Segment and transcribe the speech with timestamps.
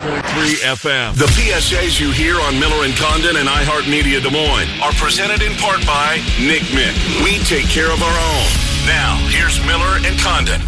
[0.00, 1.14] 3 FM.
[1.16, 5.54] The PSAs you hear on Miller and Condon and iHeartMedia Des Moines are presented in
[5.54, 6.94] part by Nick Mick.
[7.22, 8.46] We take care of our own.
[8.86, 10.60] Now, here's Miller and Condon.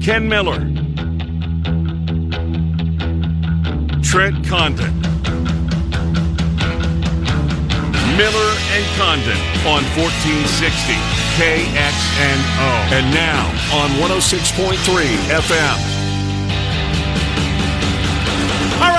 [0.00, 0.60] Ken Miller.
[4.02, 4.94] Trent Condon.
[8.16, 10.94] Miller and Condon on 1460
[11.36, 12.70] KXNO.
[12.94, 14.76] And now on 106.3
[15.28, 15.89] FM.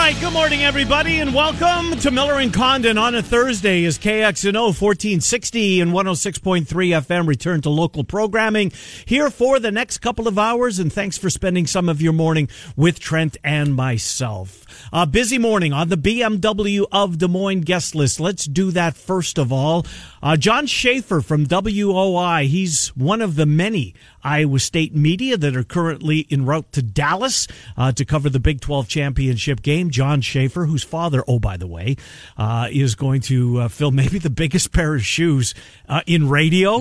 [0.02, 4.70] Right, good morning, everybody, and welcome to Miller and Condon on a Thursday as KXNO
[4.82, 8.72] 1460 and 106.3 FM return to local programming
[9.06, 10.80] here for the next couple of hours.
[10.80, 14.61] And thanks for spending some of your morning with Trent and myself.
[14.94, 18.20] A busy morning on the BMW of Des Moines guest list.
[18.20, 19.86] Let's do that first of all.
[20.22, 22.48] Uh, John Schaefer from WOI.
[22.48, 27.48] He's one of the many Iowa State media that are currently en route to Dallas
[27.76, 29.90] uh, to cover the Big 12 championship game.
[29.90, 31.96] John Schaefer, whose father, oh, by the way,
[32.38, 35.54] uh, is going to uh, fill maybe the biggest pair of shoes
[35.90, 36.80] uh, in radio.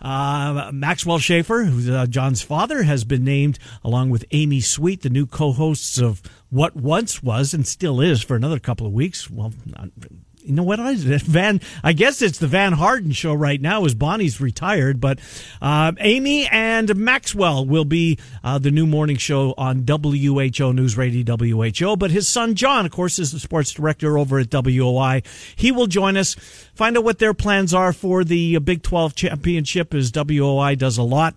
[0.00, 5.10] Uh, Maxwell Schaefer, who's uh, John's father, has been named, along with Amy Sweet, the
[5.10, 9.30] new co hosts of what once was and still is for another couple of weeks.
[9.30, 9.52] Well,
[10.42, 11.22] you know what is it?
[11.22, 15.18] Van, I guess it's the Van Harden show right now as Bonnie's retired, but,
[15.60, 21.36] uh, Amy and Maxwell will be, uh, the new morning show on WHO News Radio
[21.36, 25.22] WHO, but his son John, of course, is the sports director over at WOI.
[25.54, 26.34] He will join us,
[26.74, 31.02] find out what their plans are for the Big 12 championship as WOI does a
[31.02, 31.34] lot.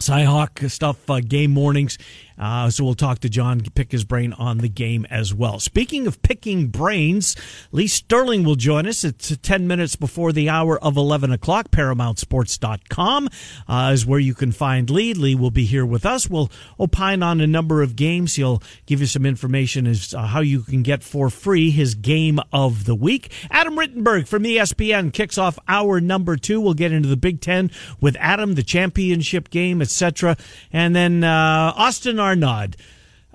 [0.00, 1.98] Cyhawk stuff, uh, game mornings.
[2.40, 5.60] Uh, so we'll talk to John, pick his brain on the game as well.
[5.60, 7.36] Speaking of picking brains,
[7.70, 9.04] Lee Sterling will join us.
[9.04, 11.70] It's 10 minutes before the hour of 11 o'clock.
[11.70, 13.28] ParamountSports.com
[13.68, 15.12] uh, is where you can find Lee.
[15.12, 16.30] Lee will be here with us.
[16.30, 18.36] We'll opine on a number of games.
[18.36, 22.40] He'll give you some information as uh, how you can get for free his game
[22.52, 23.30] of the week.
[23.50, 26.60] Adam Rittenberg from ESPN kicks off hour number two.
[26.60, 27.70] We'll get into the Big Ten
[28.00, 30.38] with Adam, the championship game, etc.
[30.72, 32.76] And then uh, Austin Arnaud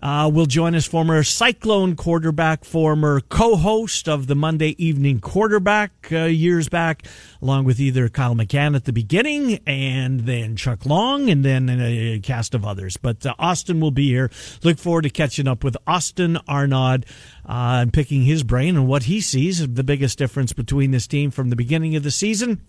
[0.02, 6.24] uh, will join us, former Cyclone quarterback, former co-host of the Monday Evening Quarterback uh,
[6.24, 7.06] years back,
[7.42, 12.22] along with either Kyle McCann at the beginning and then Chuck Long and then a
[12.22, 12.96] cast of others.
[12.96, 14.32] But uh, Austin will be here.
[14.64, 17.04] Look forward to catching up with Austin Arnaud
[17.46, 21.32] uh, and picking his brain and what he sees the biggest difference between this team
[21.32, 22.62] from the beginning of the season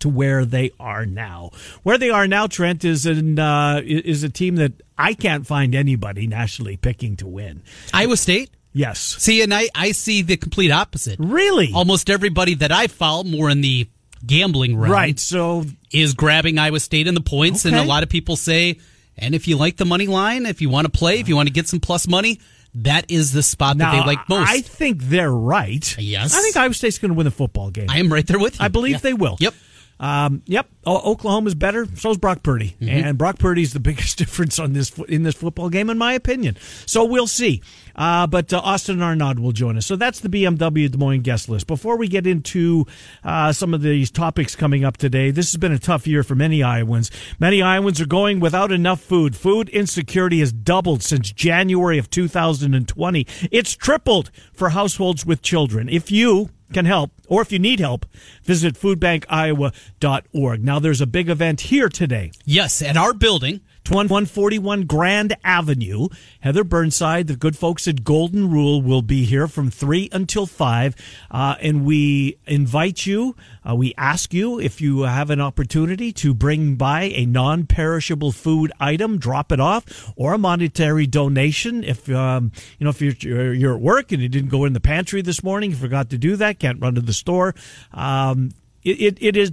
[0.00, 1.50] to where they are now.
[1.82, 5.74] Where they are now, Trent is an uh, is a team that I can't find
[5.74, 7.62] anybody nationally picking to win.
[7.92, 8.50] Iowa State?
[8.76, 11.20] Yes, See, and I, I see the complete opposite.
[11.20, 13.86] really, Almost everybody that I follow, more in the
[14.26, 15.18] gambling realm, right.
[15.20, 17.64] So is grabbing Iowa State in the points.
[17.66, 18.80] And a lot of people say,
[19.16, 21.46] and if you like the money line, if you want to play, if you want
[21.46, 22.40] to get some plus money,
[22.74, 24.50] that is the spot that they like most.
[24.50, 25.96] I think they're right.
[25.96, 26.34] Yes.
[26.36, 27.86] I think Iowa State's going to win the football game.
[27.88, 28.64] I am right there with you.
[28.64, 28.98] I believe Yeah.
[28.98, 29.36] they will.
[29.38, 29.54] Yep.
[30.04, 30.68] Um, yep.
[30.84, 31.86] O- Oklahoma's better.
[31.96, 32.88] So's Brock Purdy, Mm-hmm.
[33.06, 36.56] and Brock Purdy's the biggest difference on this in this football game, in my opinion.
[36.84, 37.62] So we'll see.
[37.96, 39.86] Uh, but uh, Austin Arnaud will join us.
[39.86, 41.66] So that's the BMW Des Moines guest list.
[41.66, 42.86] Before we get into
[43.22, 46.34] uh, some of these topics coming up today, this has been a tough year for
[46.34, 47.10] many Iowans.
[47.38, 49.36] Many Iowans are going without enough food.
[49.36, 53.26] Food insecurity has doubled since January of 2020.
[53.50, 55.88] It's tripled for households with children.
[55.88, 58.06] If you can help, or if you need help,
[58.42, 60.64] visit foodbankiowa.org.
[60.64, 62.32] Now, there's a big event here today.
[62.44, 63.60] Yes, at our building.
[63.90, 66.08] 141 Grand Avenue.
[66.40, 70.96] Heather Burnside, the good folks at Golden Rule will be here from 3 until 5.
[71.30, 73.36] Uh, and we invite you,
[73.68, 78.32] uh, we ask you if you have an opportunity to bring by a non perishable
[78.32, 81.84] food item, drop it off, or a monetary donation.
[81.84, 84.80] If, um, you know, if you're, you're, at work and you didn't go in the
[84.80, 87.54] pantry this morning, you forgot to do that, can't run to the store.
[87.92, 89.52] Um, it, it, it is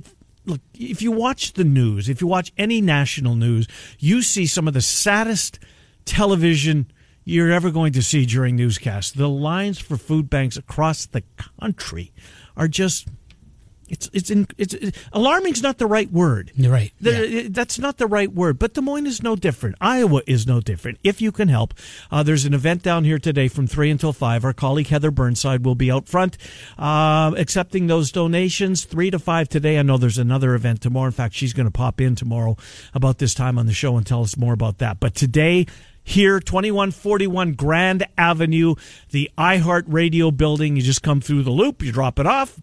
[0.51, 3.67] look, if you watch the news, if you watch any national news,
[3.99, 5.59] you see some of the saddest
[6.05, 6.91] television
[7.23, 9.11] you're ever going to see during newscasts.
[9.11, 11.23] The lines for food banks across the
[11.59, 12.11] country
[12.57, 13.07] are just
[13.91, 16.51] it's it's in, it's it, alarming's not the right word.
[16.55, 16.91] You're right.
[16.99, 17.41] The- Yeah.
[17.49, 18.57] That's not the right word.
[18.57, 19.75] But Des Moines is no different.
[19.81, 20.97] Iowa is no different.
[21.03, 21.73] If you can help,
[22.11, 24.43] uh, there's an event down here today from three until five.
[24.45, 26.37] Our colleague Heather Burnside will be out front
[26.79, 28.85] uh, accepting those donations.
[28.85, 29.77] Three to five today.
[29.77, 31.07] I know there's another event tomorrow.
[31.07, 32.57] In fact, she's going to pop in tomorrow
[32.93, 34.99] about this time on the show and tell us more about that.
[34.99, 35.65] But today.
[36.03, 38.73] Here, 2141 Grand Avenue,
[39.11, 40.75] the iHeart Radio building.
[40.75, 42.59] You just come through the loop, you drop it off,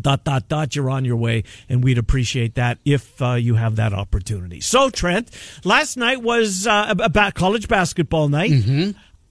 [0.00, 3.76] dot dot dot you're on your way and we'd appreciate that if uh, you have
[3.76, 5.30] that opportunity so trent
[5.64, 8.50] last night was uh, about college basketball night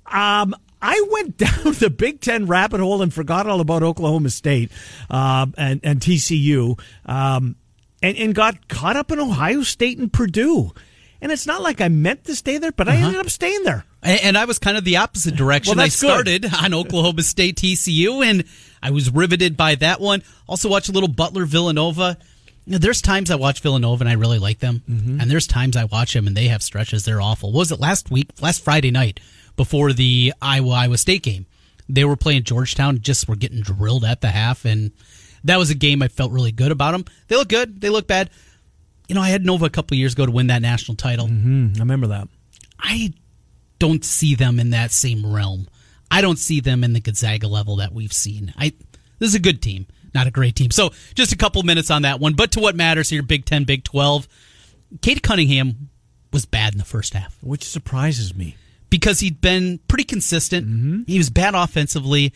[0.06, 4.72] um, I went down the Big Ten rabbit hole and forgot all about Oklahoma State
[5.10, 7.56] um, and, and TCU um,
[8.02, 10.72] and, and got caught up in Ohio State and Purdue.
[11.22, 13.84] And it's not like I meant to stay there, but I ended up staying there.
[14.02, 15.75] And and I was kind of the opposite direction.
[15.75, 16.07] Well, I that's good.
[16.07, 18.45] started on Oklahoma State TCU, and
[18.81, 20.24] I was riveted by that one.
[20.48, 22.18] Also, watch a little Butler Villanova.
[22.66, 25.20] You know, there's times I watch Villanova and I really like them, Mm-hmm.
[25.22, 27.52] and there's times I watch them and they have stretches they're awful.
[27.52, 29.20] What was it last week, last Friday night
[29.58, 31.46] before the Iowa Iowa State game?
[31.88, 34.92] They were playing Georgetown, just were getting drilled at the half, and
[35.44, 37.06] that was a game I felt really good about them.
[37.28, 38.30] They look good, they look bad.
[39.08, 41.26] You know, I had Nova a couple years ago to win that national title.
[41.26, 42.28] I remember that.
[42.80, 43.14] I
[43.80, 45.68] don't see them in that same realm.
[46.12, 48.54] I don't see them in the Gonzaga level that we've seen.
[48.58, 48.74] I
[49.20, 50.72] this is a good team, not a great team.
[50.72, 52.34] So just a couple minutes on that one.
[52.34, 54.28] But to what matters here, Big Ten, Big Twelve.
[55.02, 55.90] Cade Cunningham
[56.34, 58.56] was bad in the first half Which surprises me.
[58.90, 60.68] because he'd been pretty consistent.
[60.68, 61.02] Mm-hmm.
[61.06, 62.34] He was bad offensively.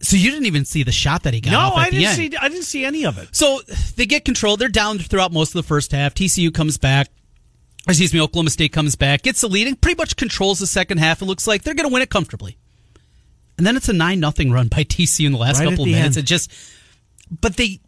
[0.00, 2.36] So you didn't even see the shot that he got No, I the didn't see.
[2.36, 3.28] I didn't see any of it.
[3.34, 3.60] So
[3.96, 4.56] they get control.
[4.56, 6.14] They're down throughout most of the first half.
[6.14, 7.08] TCU comes back.
[7.88, 10.98] Excuse me, Oklahoma State comes back, gets the lead, and pretty much controls the second
[10.98, 11.22] half.
[11.22, 12.58] It looks like they're going to win it comfortably.
[13.58, 15.90] And then it's a nine nothing run by TCU in the last Right couple of
[15.90, 16.16] minutes.
[16.16, 16.24] end.
[16.24, 16.52] It just,
[17.40, 17.80] but they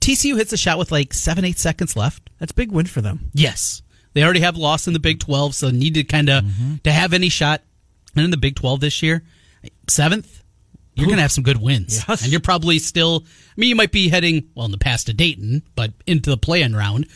[0.00, 2.28] TCU hits a shot with like seven eight seconds left.
[2.38, 3.30] That's a big win for them.
[3.32, 3.82] Yes,
[4.12, 6.76] they already have lost in the Big Twelve, so need to kind of mm-hmm.
[6.84, 7.62] to have any shot.
[8.14, 9.22] And in the Big Twelve this year,
[9.88, 10.42] seventh,
[10.94, 12.22] you're going to have some good wins, Yes.
[12.22, 13.24] and you're probably still.
[13.26, 16.36] I mean, you might be heading well in the past to Dayton, but into the
[16.36, 17.06] play-in round.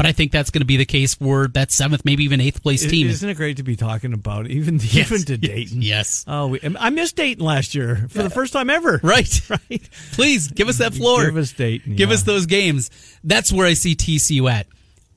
[0.00, 2.62] But I think that's going to be the case for that seventh, maybe even eighth
[2.62, 3.06] place team.
[3.08, 5.12] Isn't it great to be talking about even Yes.
[5.12, 5.82] even to Dayton?
[5.82, 6.24] Yes.
[6.26, 8.98] Oh, we, I missed Dayton last year for the first time ever.
[9.02, 9.28] Right.
[9.50, 9.90] right.
[10.12, 11.26] Please give us that floor.
[11.26, 12.14] Give us Dayton, Give yeah.
[12.14, 12.90] us those games.
[13.24, 14.66] That's where I see TCU at.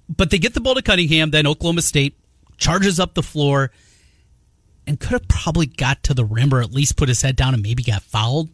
[0.10, 2.18] But they get the ball to Cunningham, then Oklahoma State
[2.58, 3.72] charges up the floor
[4.86, 7.54] and could have probably got to the rim or at least put his head down
[7.54, 8.50] and maybe got fouled.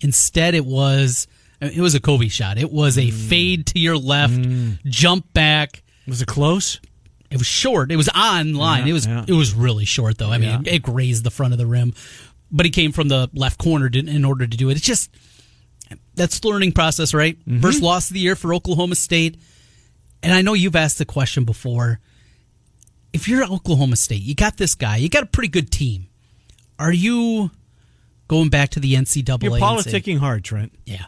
[0.00, 1.26] Instead, it was
[1.60, 2.58] it was a Kobe shot.
[2.58, 3.08] It was Mm.
[3.08, 4.38] a fade to your left,
[4.84, 5.82] jump back.
[6.06, 6.80] Was it close?
[7.30, 7.90] It was short.
[7.90, 8.84] It was on line.
[8.86, 9.24] Yeah, it was yeah.
[9.26, 10.30] it was really short though.
[10.30, 11.94] I mean, it, it grazed the front of the rim,
[12.50, 14.76] but he came from the left corner to, in order to do it.
[14.76, 15.10] It's just
[16.14, 17.38] that's the learning process, right?
[17.40, 17.60] Mm-hmm.
[17.60, 19.36] First loss of the year for Oklahoma State,
[20.22, 21.98] and I know you've asked the question before.
[23.12, 26.08] If you're Oklahoma State, you got this guy, you got a pretty good team.
[26.78, 27.50] Are you
[28.28, 29.42] going back to the NCAA?
[29.42, 30.72] You're politicking hard, Trent.
[30.84, 31.04] yeah.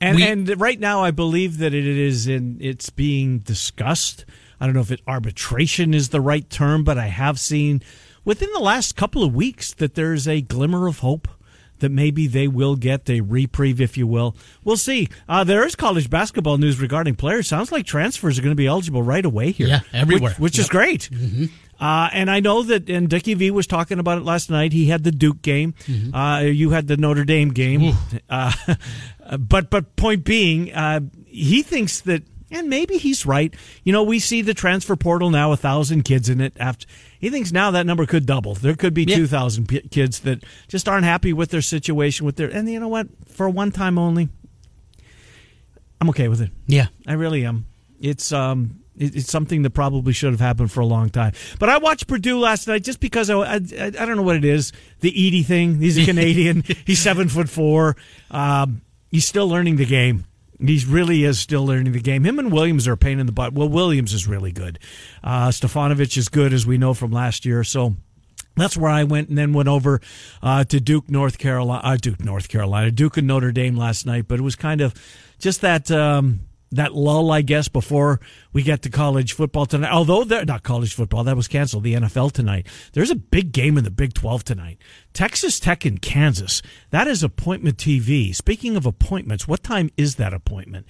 [0.00, 2.56] And We- and right now, I believe that it is in.
[2.60, 4.24] It's being discussed.
[4.60, 7.82] I don't know if it arbitration is the right term, but I have seen
[8.24, 11.28] within the last couple of weeks that there's a glimmer of hope
[11.80, 14.34] that maybe they will get a reprieve, if you will.
[14.64, 15.08] We'll see.
[15.28, 17.46] Uh, there is college basketball news regarding players.
[17.46, 19.68] Sounds like transfers are going to be eligible right away here.
[19.68, 20.30] Yeah, everywhere.
[20.32, 20.70] which, which is Yep.
[20.70, 21.08] great.
[21.80, 24.72] Uh, and I know that, and Dickie V was talking about it last night.
[24.72, 25.74] He had the Duke game.
[26.12, 27.94] Uh, you had the Notre Dame game.
[29.28, 33.54] Uh, but but point being, uh, he thinks that, and maybe he's right.
[33.84, 36.54] You know, we see the transfer portal now, a thousand kids in it.
[36.58, 36.86] After
[37.20, 38.54] he thinks now that number could double.
[38.54, 39.16] There could be Yeah.
[39.16, 42.48] two thousand p- kids that just aren't happy with their situation with their.
[42.48, 43.08] And you know what?
[43.26, 44.28] For one time only,
[46.00, 46.50] I'm okay with it.
[46.66, 46.86] Yeah.
[47.06, 47.66] I really am.
[48.00, 51.32] It's um, it, it's something that probably should have happened for a long time.
[51.58, 54.44] But I watched Purdue last night just because I, I, I don't know what it
[54.44, 54.72] is.
[55.00, 55.78] The Edey thing.
[55.80, 56.62] He's a Canadian.
[56.86, 57.96] he's seven foot four.
[58.30, 60.24] Um, he's still learning the game.
[60.60, 62.24] He really is still learning the game.
[62.24, 63.52] Him and Williams are a pain in the butt.
[63.52, 64.78] Well, Williams is really good.
[65.22, 67.62] Uh, Stefanovic is good, as we know from last year.
[67.62, 67.94] So
[68.56, 70.00] that's where I went, and then went over
[70.42, 71.80] uh, to Duke, North Carolina.
[71.84, 72.90] Uh, Duke, North Carolina.
[72.90, 74.94] Duke and Notre Dame last night, but it was kind of
[75.38, 78.20] just that um, that lull, I guess, before
[78.52, 79.92] we get to college football tonight.
[79.92, 81.84] Although they're not college football, that was canceled.
[81.84, 82.66] The NFL tonight.
[82.92, 84.78] There's a big game in the Big Twelve tonight.
[85.12, 86.62] Texas Tech and Kansas.
[86.90, 88.34] That is appointment TV.
[88.34, 90.86] Speaking of appointments, what time is that appointment?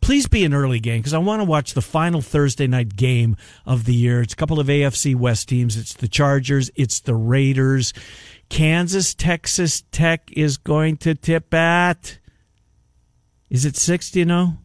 [0.00, 3.36] Please be an early game because I want to watch the final Thursday night game
[3.66, 4.22] of the year.
[4.22, 5.76] It's a couple of AFC West teams.
[5.76, 6.70] It's the Chargers.
[6.76, 7.92] It's the Raiders.
[8.48, 12.18] Kansas, Texas Tech is going to tip at
[13.50, 14.14] Is it six?
[14.14, 14.58] You know?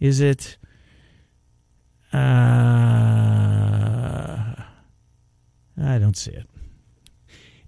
[0.00, 0.56] Is it?
[2.12, 2.18] Uh,
[5.80, 6.46] I don't see it.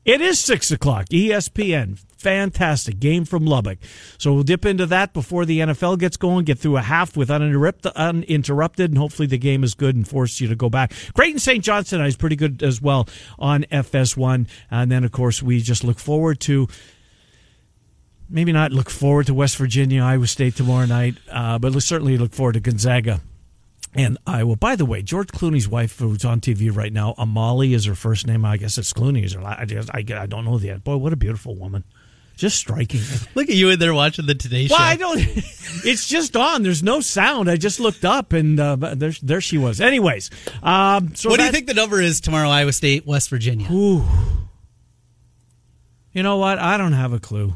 [0.05, 1.07] It is six o'clock.
[1.11, 1.99] ESPN.
[2.17, 3.79] Fantastic game from Lubbock.
[4.19, 6.45] So we'll dip into that before the NFL gets going.
[6.45, 10.49] Get through a half with uninterrupted, and hopefully the game is good and force you
[10.49, 10.93] to go back.
[11.15, 11.63] Creighton St.
[11.63, 13.09] John tonight is pretty good as well
[13.39, 14.49] on FS1.
[14.71, 16.67] And then of course we just look forward to
[18.31, 22.17] maybe not look forward to West Virginia, Iowa State tomorrow night, uh, but let's certainly
[22.17, 23.21] look forward to Gonzaga
[23.95, 24.57] and Iowa.
[24.57, 28.27] By the way, George Clooney's wife, who's on TV right now, Amali is her first
[28.27, 28.45] name.
[28.45, 29.25] I guess it's Clooney.
[29.25, 29.43] Is her?
[29.45, 30.85] I, just- I, I don't know yet.
[30.85, 31.85] Boy, what a beautiful woman.
[32.37, 33.01] Just striking.
[33.35, 34.75] Look at you in there watching the Today Show.
[34.75, 35.21] Well, I don't.
[35.83, 36.63] It's just on.
[36.65, 37.49] There's no sound.
[37.49, 39.81] I just looked up and uh, there, there she was.
[39.81, 40.29] Anyways,
[40.65, 42.49] um, so what do you think the number is tomorrow?
[42.51, 43.69] Iowa State, West Virginia.
[43.71, 44.05] Ooh.
[46.13, 46.59] You know what?
[46.59, 47.53] I don't have a clue.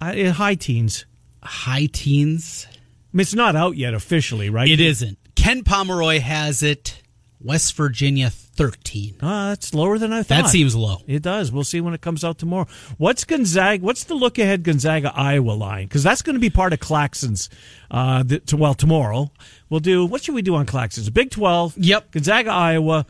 [0.00, 1.06] I, eh, high teens.
[1.42, 2.66] High teens.
[2.70, 2.76] I
[3.12, 4.68] mean, it's not out yet officially, right?
[4.68, 5.18] It isn't.
[5.34, 7.02] Ken Pomeroy has it.
[7.40, 9.14] West Virginia, thirteen.
[9.20, 10.42] Uh, that's lower than I thought.
[10.42, 10.98] That seems low.
[11.06, 11.52] It does.
[11.52, 12.66] We'll see when it comes out tomorrow.
[12.96, 13.84] What's Gonzaga?
[13.84, 15.86] What's the look ahead Gonzaga Iowa line?
[15.86, 17.48] Because that's going to be part of Claxon's.
[17.90, 19.30] Uh, th- to, well, tomorrow
[19.70, 20.04] we'll do.
[20.04, 21.10] What should we do on Claxon's?
[21.10, 21.74] Big Twelve.
[21.78, 22.10] Yep.
[22.10, 23.06] Gonzaga Iowa.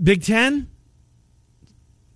[0.00, 0.68] Big Ten.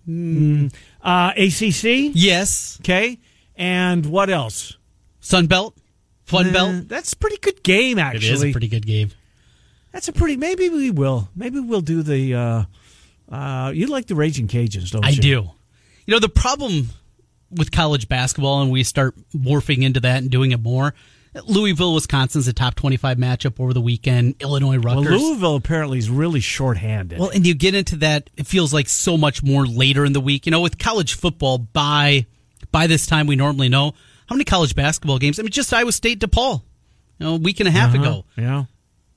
[0.06, 2.12] Mm, uh, ACC.
[2.14, 2.78] Yes.
[2.82, 3.18] Okay.
[3.56, 4.76] And what else?
[5.20, 5.76] Sun Belt,
[6.24, 6.88] Fun Uh, Belt.
[6.88, 8.28] that's a pretty good game, actually.
[8.28, 9.10] is a pretty good game.
[9.92, 10.36] that's a pretty.
[10.36, 11.28] Maybe we will.
[11.34, 12.34] Maybe we'll do the.
[12.34, 12.64] Uh,
[13.34, 15.16] uh, you like the Raging Cajuns, don't I you?
[15.16, 15.28] I do.
[16.06, 16.90] You know the problem
[17.50, 20.94] with college basketball, and we start morphing into that and doing it more.
[21.46, 24.36] Louisville, Wisconsin's a top twenty-five matchup over the weekend.
[24.40, 25.20] Illinois, Well, Rutgers.
[25.20, 27.18] Louisville apparently is really shorthanded.
[27.18, 30.20] Well, and you get into that, it feels like so much more later in the
[30.20, 30.46] week.
[30.46, 32.26] You know, with college football, by
[32.76, 33.94] by this time we normally know
[34.26, 35.38] how many college basketball games.
[35.38, 36.60] I mean, just Iowa State DePaul,
[37.18, 38.02] you know, a week and a half Uh-huh.
[38.02, 38.24] ago.
[38.36, 38.64] Yeah.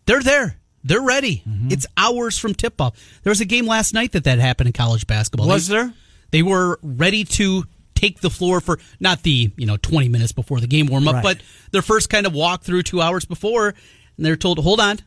[0.06, 0.56] They're there.
[0.86, 1.44] They're ready.
[1.46, 1.68] Mm-hmm.
[1.74, 2.94] It's hours from tip off.
[3.24, 5.46] There was a game last night that that happened in college basketball.
[5.50, 5.94] Was They- there?
[6.32, 10.62] They were ready to take the floor for not the you know 20 minutes before
[10.62, 11.24] the game warm up, Right.
[11.24, 11.38] but
[11.72, 13.68] their first kind of walk through two hours before,
[14.16, 15.00] and they're told, "Hold on,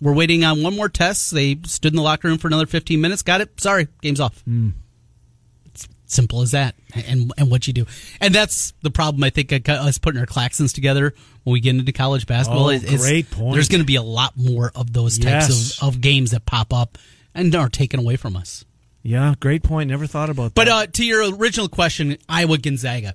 [0.00, 2.98] we're waiting on one more test." They stood in the locker room for another 15
[3.02, 3.20] minutes.
[3.20, 3.60] Got it.
[3.60, 4.40] Sorry, game's off.
[4.46, 4.70] Hmm.
[6.06, 7.86] Simple as that, and and what you do,
[8.20, 9.24] and that's the problem.
[9.24, 12.68] I think uh, us putting our claxons together when we get into college basketball.
[12.68, 13.54] Oh, great point.
[13.54, 15.78] There's going to be a lot more of those types Yes.
[15.82, 16.98] of, of games that pop up
[17.34, 18.66] and are taken away from us.
[19.02, 19.88] Yeah, great point.
[19.90, 20.72] Never thought about But that.
[20.72, 23.14] uh, to your original question, Iowa Gonzaga,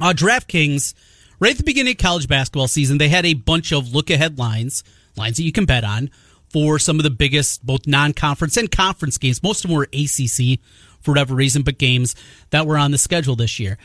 [0.00, 0.94] uh, DraftKings,
[1.40, 4.38] right at the beginning of college basketball season, they had a bunch of look ahead
[4.38, 4.84] lines,
[5.16, 6.08] lines that you can bet on
[6.50, 9.42] for some of the biggest, both non conference and conference games.
[9.42, 10.60] Most of them were ACC
[11.02, 12.14] for whatever reason, but games
[12.50, 13.78] that were on the schedule this year.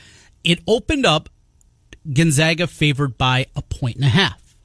[0.44, 1.30] It opened up
[2.12, 4.56] Gonzaga favored by a point and a half.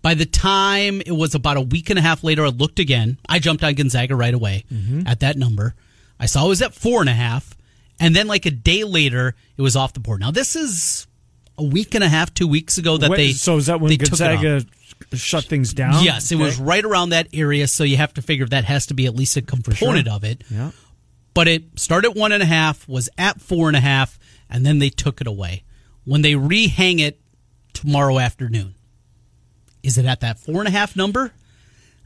[0.00, 3.18] By the time it was about a week and a half later, I looked again.
[3.28, 5.06] I jumped on Gonzaga right away mm-hmm.
[5.06, 5.74] at that number.
[6.18, 7.56] I saw it was at four and a half.
[8.00, 10.20] And then, like a day later, it was off the board.
[10.20, 11.06] Now, this is
[11.56, 13.32] a week and a half, two weeks ago that Wait, they.
[13.32, 14.42] so is that when they took it off.
[14.42, 14.66] Gonzaga
[15.14, 16.02] shut things down?
[16.02, 17.68] Yes, it was right around that area.
[17.68, 20.42] So you have to figure that has to be at least a component of it.
[20.50, 20.70] Yeah.
[21.34, 24.18] But it started at one and a half, was at four and a half,
[24.50, 25.62] and then they took it away.
[26.04, 27.20] When they rehang it
[27.72, 28.74] tomorrow afternoon,
[29.82, 31.32] is it at that four and a half number?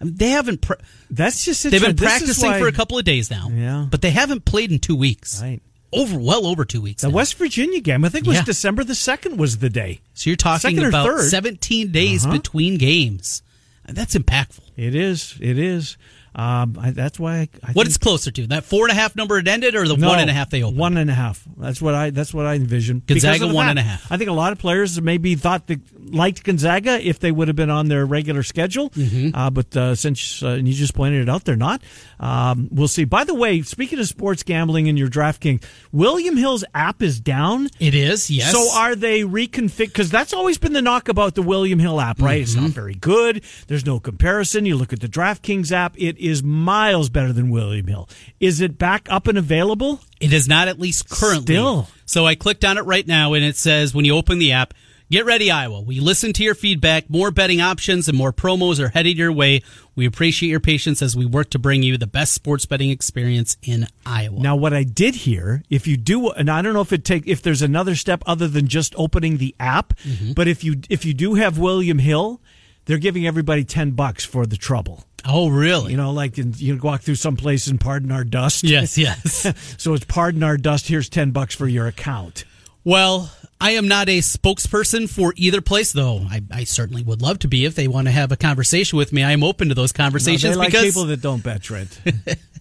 [0.00, 0.60] I mean, they haven't.
[0.60, 0.74] Pr-
[1.10, 3.48] That's just they've been practicing why- for a couple of days now.
[3.52, 3.86] Yeah.
[3.90, 5.40] but they haven't played in two weeks.
[5.42, 5.60] Right.
[5.92, 7.02] Over well over two weeks.
[7.02, 7.14] The now.
[7.14, 8.44] West Virginia game, I think, was Yeah.
[8.44, 10.00] December the second was the day.
[10.14, 12.36] So you're talking Second about 17 days Uh-huh.
[12.36, 13.42] between games.
[13.88, 14.64] That's impactful.
[14.76, 15.36] It is.
[15.40, 15.96] It is.
[16.38, 17.36] Um, I, that's why.
[17.38, 19.88] I, I What it's closer to that four and a half number it ended, or
[19.88, 20.76] the No, one and a half they opened.
[20.78, 21.42] One and a half.
[21.56, 22.10] That's what I.
[22.10, 23.02] That's what I envision.
[23.06, 23.70] Gonzaga, Because of one that.
[23.70, 24.12] and a half.
[24.12, 25.78] I think a lot of players maybe thought they
[26.12, 28.90] liked Gonzaga if they would have been on their regular schedule.
[28.90, 29.34] Mm-hmm.
[29.34, 31.82] Uh, but uh, since uh, and you just pointed it out, they're not.
[32.18, 33.04] Um, we'll see.
[33.04, 37.68] By the way, speaking of sports gambling and your DraftKings, William Hill's app is down.
[37.80, 38.52] It is, yes.
[38.52, 39.86] So are they reconfig?
[39.88, 42.40] Because that's always been the knock about the William Hill app, right?
[42.40, 42.62] It's Mm-hmm.
[42.64, 43.42] not very good.
[43.66, 44.64] There's no comparison.
[44.66, 48.08] You look at the DraftKings app; it is miles better than William Hill.
[48.40, 50.00] Is it back up and available?
[50.20, 51.54] It is not at least currently.
[51.56, 51.88] Still.
[52.06, 54.72] So I clicked on it right now, and it says when you open the app,
[55.10, 55.80] get ready, Iowa.
[55.80, 57.08] We listen to your feedback.
[57.10, 59.62] More betting options and more promos are headed your way.
[59.94, 63.56] We appreciate your patience as we work to bring you the best sports betting experience
[63.62, 64.40] in Iowa.
[64.40, 67.26] Now, what I did hear, if you do, and I don't know if it take
[67.26, 70.32] if there's another step other than just opening the app, Mm-hmm.
[70.32, 72.40] but if you if you do have William Hill,
[72.84, 75.04] they're giving everybody ten bucks for the trouble.
[75.24, 75.90] oh, really?
[75.92, 78.62] You know, like in, you walk through some place and pardon our dust.
[78.64, 79.52] yes, yes.
[79.78, 80.86] so it's pardon our dust.
[80.88, 82.44] Here's ten bucks for your account.
[82.84, 86.18] well, I am not a spokesperson for either place, though.
[86.28, 89.12] I, I certainly would love to be if they want to have a conversation with
[89.12, 89.22] me.
[89.22, 91.98] I am open to those No, conversations like because people that don't bet, Trent.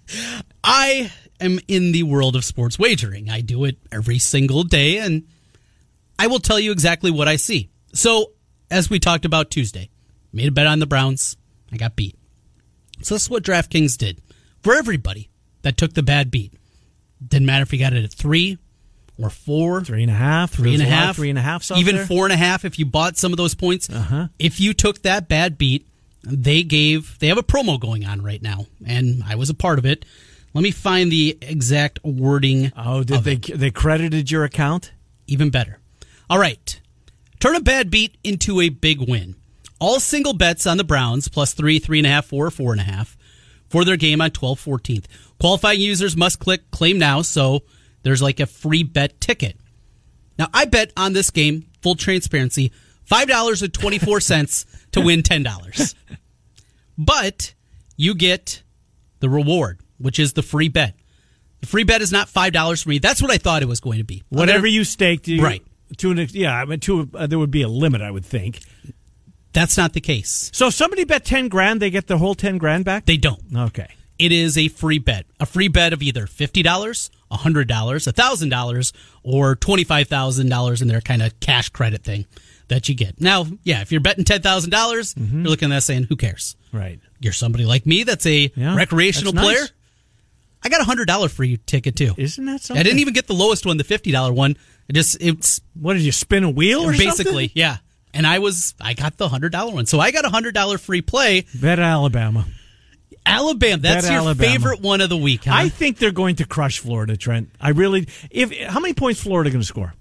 [0.63, 1.11] I
[1.41, 3.29] am in the world of sports wagering.
[3.29, 5.23] I do it every single day, and
[6.17, 7.69] I will tell you exactly what I see.
[7.93, 8.31] So,
[8.71, 9.89] as we talked about Tuesday,
[10.31, 11.35] made a bet on the Browns.
[11.73, 12.15] I got beat.
[13.01, 14.21] So, this is what DraftKings did
[14.63, 15.29] for everybody
[15.63, 16.53] that took the bad beat.
[17.25, 18.57] Didn't matter if you got it at three
[19.17, 21.39] or four, three and a half, three and a There's lot of half, three and
[21.39, 21.71] a half.
[21.71, 22.65] even four and a half.
[22.65, 24.27] If you bought some of those points, Uh-huh.
[24.39, 25.87] if you took that bad beat,
[26.23, 29.77] they gave they have a promo going on right now, and I was a part
[29.79, 30.05] of it.
[30.53, 32.71] Let me find the exact wording.
[32.77, 33.33] Oh, did they?
[33.33, 33.59] it.
[33.59, 34.91] They credited your account.
[35.27, 35.79] Even better.
[36.29, 36.79] All right,
[37.39, 39.35] turn a bad beat into a big win.
[39.79, 42.81] All single bets on the Browns plus three, three and a half, four, four and
[42.81, 43.17] a half
[43.69, 45.05] for their game on 12 14th.
[45.39, 47.61] Qualifying users must click claim now, so
[48.05, 49.57] there's like a free bet ticket.
[50.37, 52.71] Now, I bet on this game, full transparency,
[53.09, 55.95] $5.24 to win $10.
[56.97, 57.53] But
[57.97, 58.61] you get
[59.21, 60.95] the reward, which is the free bet.
[61.61, 62.99] The free bet is not $5 for me.
[62.99, 64.23] That's what I thought it was going to be.
[64.29, 65.65] Whatever you staked, you, Right.
[65.97, 68.59] To an, yeah, I mean, to uh, there would be a limit, I would think.
[69.53, 70.49] That's not the case.
[70.53, 73.05] So if somebody bet ten grand, they get the whole ten grand back.
[73.05, 73.41] They don't.
[73.55, 73.93] okay.
[74.19, 75.25] It is a free bet.
[75.39, 77.09] A free bet of either $50, $100,
[77.67, 78.93] $1,000,
[79.23, 82.25] or $25,000 in their kind of cash credit thing
[82.67, 83.19] that you get.
[83.21, 85.41] Now, yeah, if you're betting $10,000, dollars Mm-hmm.
[85.41, 86.55] you're looking at that saying, who cares?
[86.71, 86.99] Right.
[87.19, 89.55] You're somebody like me that's a Yeah, recreational that's nice.
[89.57, 89.67] player.
[90.63, 92.13] I got a $100 free ticket too.
[92.17, 92.79] Isn't that something?
[92.79, 94.57] I didn't even get the lowest one, the $50 one.
[94.87, 97.49] It just, it's What did you spin a wheel or basically, something?
[97.53, 97.77] yeah.
[98.13, 99.85] And I was, I got the $100 one.
[99.85, 101.45] So I got a $100 free play.
[101.53, 102.45] Bet Alabama.
[103.25, 104.51] Alabama, that's Bet your Alabama.
[104.53, 105.51] favorite one of the week, huh?
[105.53, 107.49] I think they're going to crush Florida, Trent.
[107.59, 108.07] I really.
[108.29, 109.93] If how many points Florida going to score?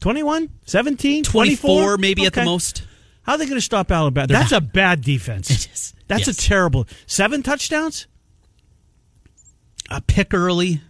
[0.00, 1.98] 21, 17, 24 24?
[1.98, 2.84] maybe at the most.
[3.22, 4.26] How are they going to stop Alabama?
[4.26, 4.62] They're That's not.
[4.62, 5.50] a bad defense.
[5.50, 5.94] It is.
[6.08, 6.36] That's Yes.
[6.38, 6.86] a terrible.
[7.06, 8.06] Seven touchdowns.
[9.90, 10.74] a pick early.
[10.74, 10.80] I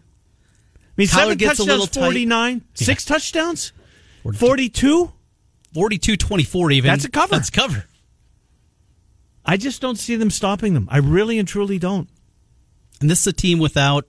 [0.96, 2.00] mean, Tyler seven gets a touchdowns, little tight.
[2.00, 2.54] 49.
[2.56, 2.60] Yeah.
[2.86, 3.72] Six touchdowns,
[4.22, 4.38] 42.
[4.46, 5.12] 42.
[5.74, 6.88] 42 24 even.
[6.88, 7.35] That's a cover.
[7.35, 7.85] That's a cover.
[9.44, 10.88] I just don't see them stopping them.
[10.90, 12.09] I really and truly don't.
[13.00, 14.07] And this is a team without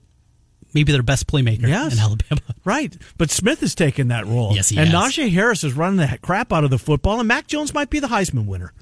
[0.73, 1.93] maybe their best playmaker Yes.
[1.93, 2.41] in Alabama.
[2.65, 2.97] Right.
[3.19, 4.55] But Smith has taken that role.
[4.55, 5.13] Yes, he and has.
[5.15, 7.99] Najee Harris is running the crap out of the football, and Mac Jones might be
[7.99, 8.73] the Heisman winner.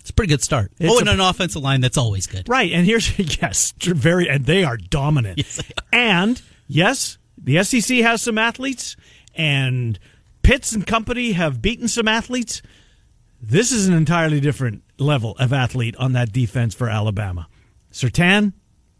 [0.00, 0.72] It's a pretty good start.
[0.78, 2.46] It's oh, and a- an offensive line that's always good.
[2.50, 2.70] Right.
[2.72, 5.38] And here's, yes, very, and they are dominant.
[5.38, 8.94] Yes, they And, yes, the SEC has some athletes,
[9.34, 9.98] and
[10.42, 12.60] Pitts and company have beaten some athletes.
[13.40, 17.48] This is an entirely different level of athlete on that defense for Alabama.
[17.92, 18.52] Surtain,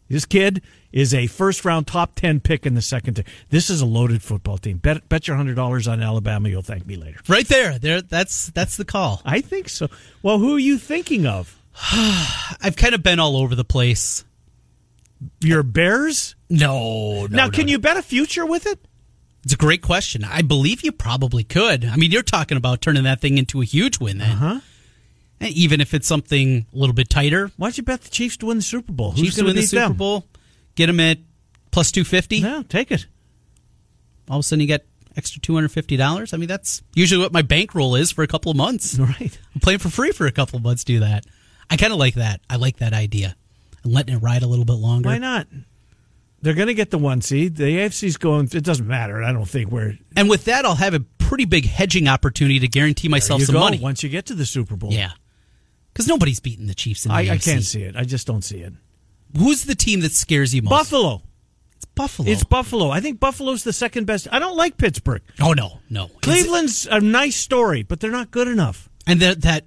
[0.08, 3.14] this kid is a first round top 10 pick in the second.
[3.14, 4.78] T- this is a loaded football team.
[4.78, 6.48] Bet, bet your $100 on Alabama.
[6.48, 7.20] You'll thank me later.
[7.28, 7.78] Right there.
[7.78, 9.20] There that's that's the call.
[9.24, 9.88] I think so.
[10.22, 11.60] Well, who are you thinking of?
[11.92, 14.24] I've kind of been all over the place.
[15.40, 16.36] Your Bears?
[16.50, 17.26] No, no.
[17.26, 17.72] now, no, can no.
[17.72, 18.78] you bet a future with it?
[19.42, 20.24] It's a great question.
[20.24, 21.84] I believe you probably could.
[21.84, 24.30] I mean, you're talking about turning that thing into a huge win then.
[24.30, 24.60] Uh-huh.
[25.40, 27.50] And Even if it's something a little bit tighter.
[27.56, 29.10] Why don't you bet the Chiefs to win the Super Bowl?
[29.12, 29.92] Who's Chiefs to win the Super them?
[29.94, 30.24] Bowl,
[30.74, 31.18] get them at
[31.70, 32.38] plus 250.
[32.38, 33.06] Yeah, take it.
[34.30, 36.32] all of a sudden you get extra two hundred fifty dollars.
[36.32, 38.98] I mean, that's usually what my bankroll is for a couple of months.
[38.98, 39.38] Right.
[39.54, 40.82] I'm playing for free for a couple of months.
[40.84, 41.24] Do that.
[41.70, 42.40] I kind of like that.
[42.48, 43.36] I like that idea.
[43.84, 45.08] I'm letting it ride a little bit longer.
[45.08, 45.46] Why not?
[46.42, 47.56] They're going to get the one seed.
[47.56, 48.48] The AFC's going.
[48.52, 49.22] It doesn't matter.
[49.22, 49.96] I don't think we're.
[50.16, 53.60] And with that, I'll have a pretty big hedging opportunity to guarantee myself some go,
[53.60, 53.78] money.
[53.78, 54.92] once you get to the Super Bowl.
[54.92, 55.12] Yeah,
[55.94, 57.96] because nobody's beating the Chiefs in the I, I can't see it.
[57.96, 58.72] I just don't see it.
[59.38, 60.70] Who's the team that scares you most?
[60.70, 61.22] Buffalo.
[61.76, 62.28] It's Buffalo.
[62.30, 62.90] It's Buffalo.
[62.90, 64.28] I think Buffalo's the second best.
[64.30, 65.22] I don't like Pittsburgh.
[65.40, 66.08] oh no, no.
[66.22, 68.88] Cleveland's a nice story, but they're not good enough.
[69.06, 69.64] and that that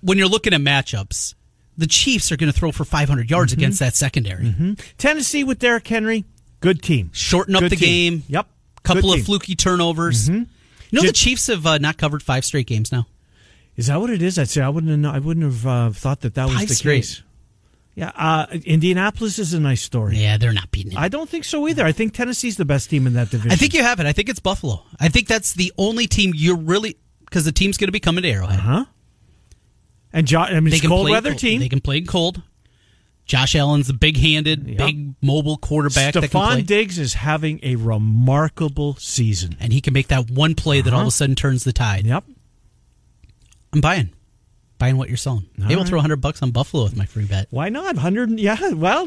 [0.00, 1.34] when you're looking at matchups,
[1.76, 3.60] the Chiefs are going to throw for 500 yards Mm-hmm.
[3.60, 4.76] against that secondary.
[4.98, 6.24] Tennessee with Derrick Henry,
[6.60, 7.10] good team.
[7.12, 8.12] Shorten up Good the team.
[8.18, 8.22] game.
[8.28, 8.46] Yep.
[8.84, 9.18] couple Good of team.
[9.20, 9.26] Mm-hmm.
[9.26, 10.28] fluky turnovers.
[10.28, 10.46] You
[10.92, 13.06] know the Chiefs have uh, not covered five straight games now.
[13.76, 14.38] Is that what it is?
[14.38, 15.04] I'd say I wouldn't.
[15.04, 17.22] Have, I wouldn't have uh, thought that that was the case.
[17.96, 20.16] Yeah, uh, Indianapolis is a nice story.
[20.18, 20.98] Yeah, they're not beating it.
[20.98, 21.84] I don't think so either.
[21.84, 23.52] I think Tennessee's the best team in that division.
[23.52, 24.06] I think you have it.
[24.06, 24.82] I think it's Buffalo.
[24.98, 28.22] I think that's the only team you're really because the team's going to be coming
[28.22, 28.58] to Arrowhead.
[28.58, 28.84] huh?
[30.12, 31.40] And jo- I mean, They it's cold play weather cold.
[31.40, 31.60] team.
[31.60, 32.42] They can play cold.
[33.26, 34.76] Josh Allen's the big-handed, Yep.
[34.78, 39.56] big mobile quarterback that can play, Stefon Diggs is having a remarkable season.
[39.60, 41.08] and he can make that one play that all of Uh-huh.
[41.08, 42.06] a sudden turns the tide.
[42.06, 42.24] Yep.
[43.74, 44.10] I'm buying,
[44.78, 45.48] buying what you're selling.
[45.58, 45.88] Maybe I'll right.
[45.88, 47.48] throw 100 bucks on Buffalo with my free bet.
[47.50, 47.96] Why not?
[47.96, 48.30] Hundred?
[48.38, 48.70] Yeah.
[48.72, 49.06] Well,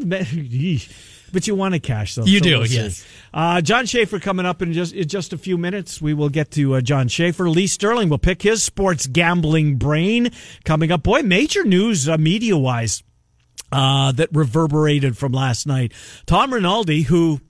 [1.31, 2.23] But you want to cash though.
[2.23, 3.05] You so do, we'll yes.
[3.33, 6.01] Uh, John Schaefer coming up in just in just a few minutes.
[6.01, 7.49] We will get to uh, John Schaefer.
[7.49, 10.31] Lee Sterling will pick his sports gambling brain
[10.63, 11.03] coming up.
[11.03, 13.03] Boy, major news uh, media wise
[13.71, 15.91] uh, that reverberated from last night.
[16.25, 17.41] Tom Rinaldi, who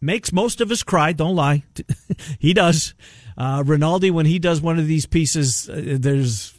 [0.00, 1.12] makes most of us cry.
[1.12, 1.64] Don't lie,
[2.38, 2.94] he does.
[3.38, 6.58] Uh, Rinaldi, when he does one of these pieces, uh, there's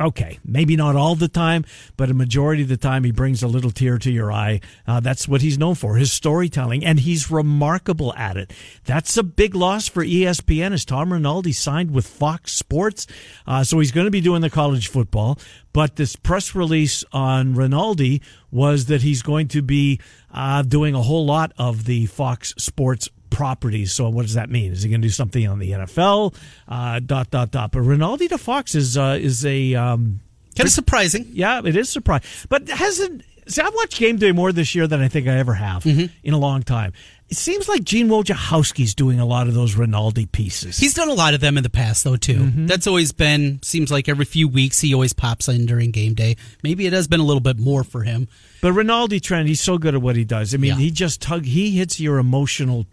[0.00, 1.64] okay, maybe not all the time,
[1.96, 4.60] but a majority of the time he brings a little tear to your eye.
[4.86, 8.52] Uh, that's what he's known for, his storytelling, and he's remarkable at it.
[8.84, 13.06] That's a big loss for ESPN as Tom Rinaldi signed with Fox Sports.
[13.46, 15.38] Uh, so he's going to be doing the college football.
[15.72, 20.00] But this press release on Rinaldi was that he's going to be
[20.32, 23.08] uh, doing a whole lot of the Fox Sports
[23.40, 23.92] properties.
[23.92, 24.72] So what does that mean?
[24.72, 26.34] Is he going to do something on the NFL?
[26.68, 27.72] Uh, dot dot dot.
[27.72, 30.20] But Rinaldi to Fox is uh, is a um,
[30.56, 31.26] Kind of surprising.
[31.32, 32.28] yeah, it is surprising.
[32.50, 35.54] But hasn't see I've watched game day more this year than I think I ever
[35.54, 36.06] have Mm-hmm.
[36.22, 36.92] in a long time.
[37.30, 40.78] It seems like Gene Wojciechowski's doing a lot of those Rinaldi pieces.
[40.78, 42.34] He's done a lot of them in the past, though, too.
[42.40, 42.66] Mm-hmm.
[42.66, 46.34] That's always been, seems like every few weeks he always pops in during game day.
[46.64, 48.26] Maybe it has been a little bit more for him.
[48.60, 50.52] But Rinaldi Trent, he's so good at what he does.
[50.54, 50.78] I mean, Yeah.
[50.78, 52.86] he just tug he hits your emotional.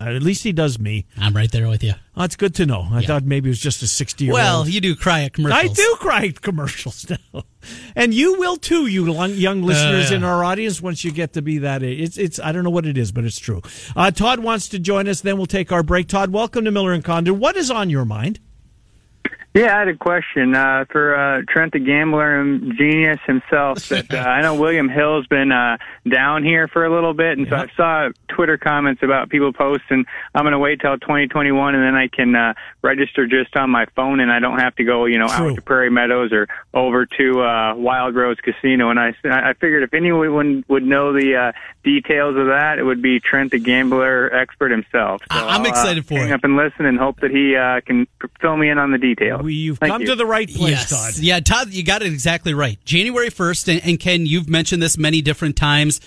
[0.00, 1.06] Uh, at least he does me.
[1.16, 1.92] I'm right there with you.
[2.16, 2.88] Oh, it's good to know.
[2.90, 3.06] I Yeah.
[3.06, 4.38] thought maybe it was just a sixty year old.
[4.38, 5.70] Well, you do cry at commercials.
[5.70, 7.44] I do cry at commercials now,
[7.94, 10.16] and you will too, you young listeners yeah.
[10.16, 10.82] in our audience.
[10.82, 13.12] Once you get to be that age, it's it's I don't know what it is,
[13.12, 13.62] but it's true.
[13.96, 15.20] Uh, Todd wants to join us.
[15.20, 16.08] Then we'll take our break.
[16.08, 17.38] Todd, welcome to Miller and Condon.
[17.38, 18.40] What is on your mind?
[19.54, 23.88] Yeah, I had a question uh, for uh, Trent the Gambler and genius himself.
[23.94, 25.76] That uh, I know William Hill's been uh,
[26.08, 30.04] down here for a little bit, and so I saw Twitter comments about people posting.
[30.34, 33.86] I'm going to wait till 2021, and then I can uh, register just on my
[33.94, 35.50] phone, and I don't have to go, you know, True.
[35.50, 38.90] out to Prairie Meadows or over to uh, Wild Rose Casino.
[38.90, 41.52] And I, I figured if anyone would know the uh,
[41.84, 45.22] details of that, it would be Trent the Gambler expert himself.
[45.30, 46.32] So I'm uh, excited for hang it.
[46.32, 48.08] up and listen, and hope that he uh, can
[48.40, 49.43] fill me in on the details.
[49.44, 50.08] We, you've Thank come you.
[50.08, 50.90] to the right place, yes.
[50.90, 51.22] Todd.
[51.22, 52.78] Yeah, Todd, you got it exactly right.
[52.84, 56.00] January 1st, and, and Ken, you've mentioned this many different times.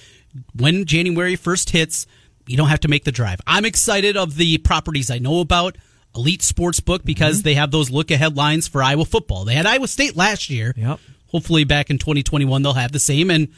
[0.55, 2.07] When January 1st hits,
[2.47, 3.39] you don't have to make the drive.
[3.47, 5.77] I'm excited of the properties I know about.
[6.15, 7.43] Elite Sportsbook because Mm-hmm.
[7.45, 9.45] they have those look ahead lines for Iowa football.
[9.45, 10.73] They had Iowa State last year.
[10.75, 10.99] Yep.
[11.27, 13.49] Hopefully back in 2021 they'll have the same and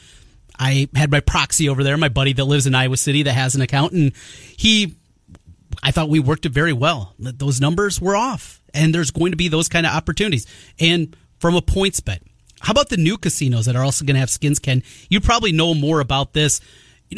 [0.61, 3.55] I had my proxy over there, my buddy that lives in Iowa City that has
[3.55, 4.11] an account and
[4.57, 4.95] he
[5.83, 7.13] I thought we worked it very well.
[7.19, 10.45] Those numbers were off, and there's going to be those kind of opportunities.
[10.79, 12.21] And from a points bet,
[12.61, 14.59] how about the new casinos that are also going to have skins?
[14.59, 16.59] Ken, you probably know more about this.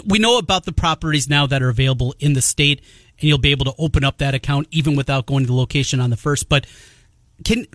[0.06, 2.82] We know about the properties now that are available in the state,
[3.20, 6.00] and you'll be able to open up that account even without going to the location
[6.00, 6.48] on the first.
[6.50, 6.66] But
[7.44, 7.66] can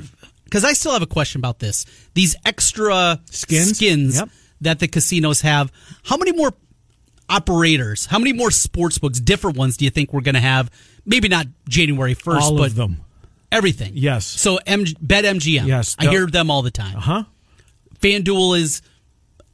[0.45, 1.85] because I still have a question about this.
[2.15, 3.77] These extra Skins?
[3.77, 4.29] skins Yep.
[4.61, 5.73] that the casinos have.
[6.05, 6.55] How many more
[7.29, 8.07] operators?
[8.07, 10.71] How many more sports books, different ones, do you think we're going to have?
[11.05, 12.99] Maybe not January first, All but of them.
[13.53, 13.93] everything.
[13.95, 14.27] Yes.
[14.27, 15.67] So M- Bet MGM.
[15.67, 15.97] Yes.
[15.99, 16.97] I hear them all the time.
[16.97, 17.25] Uh huh?
[18.01, 18.83] FanDuel is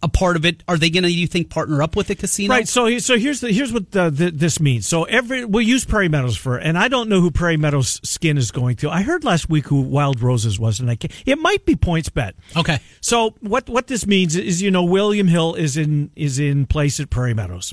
[0.02, 0.62] a part of it.
[0.66, 2.52] Are they going to, you think, partner up with the casino?
[2.52, 2.68] Right.
[2.68, 4.86] So, so here's the here's what the, the, this means.
[4.86, 8.36] So every we'll use Prairie Meadows for, and I don't know who Prairie Meadows skin
[8.36, 8.90] is going to.
[8.90, 12.08] I heard last week who Wild Roses was, and I can't, it might be Points
[12.08, 12.34] Bet.
[12.56, 12.78] Okay.
[13.00, 17.00] So what what this means is you know William Hill is in is in place
[17.00, 17.72] at Prairie Meadows,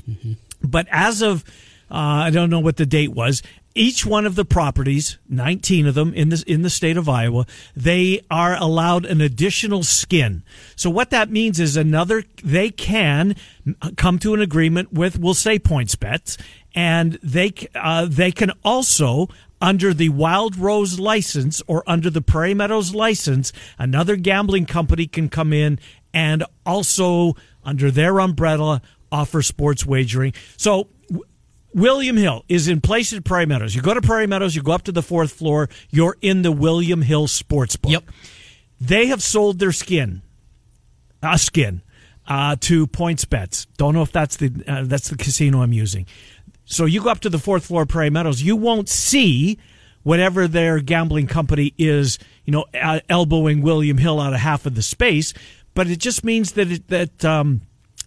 [0.62, 1.44] but as of
[1.90, 3.42] uh, I don't know what the date was.
[3.74, 7.46] Each one of the properties, nineteen of them in the in the state of Iowa,
[7.76, 10.42] they are allowed an additional skin.
[10.74, 13.36] So what that means is another they can
[13.96, 16.36] come to an agreement with, we'll say points bets,
[16.74, 19.28] and they uh, they can also
[19.60, 25.28] under the Wild Rose license or under the Prairie Meadows license, another gambling company can
[25.28, 25.78] come in
[26.12, 28.80] and also under their umbrella
[29.12, 30.32] offer sports wagering.
[30.56, 30.88] So
[31.72, 33.74] William Hill is in place at Prairie Meadows.
[33.74, 36.52] You go to Prairie Meadows, you go up to the fourth floor, you're in the
[36.52, 37.90] William Hill Sportsbook.
[37.90, 38.10] Yep.
[38.80, 40.22] They have sold their skin,
[41.22, 41.82] a skin,
[42.26, 43.66] uh, to Points Bets.
[43.76, 46.06] Don't know if that's the uh, that's the casino I'm using.
[46.64, 49.58] So you go up to the fourth floor of Prairie Meadows, you won't see
[50.02, 54.74] whatever their gambling company is, you know, uh, elbowing William Hill out of half of
[54.74, 55.34] the space.
[55.74, 57.62] But it just means that it, that um,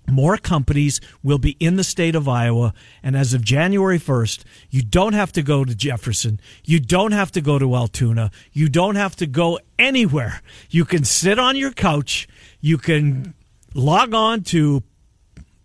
[0.10, 2.74] more companies will be in the state of Iowa.
[3.02, 6.40] And as of January 1st, you don't have to go to Jefferson.
[6.66, 8.32] You don't have to go to Altoona.
[8.52, 10.42] You don't have to go anywhere.
[10.70, 12.28] You can sit on your couch.
[12.60, 13.34] You can
[13.74, 14.84] log on to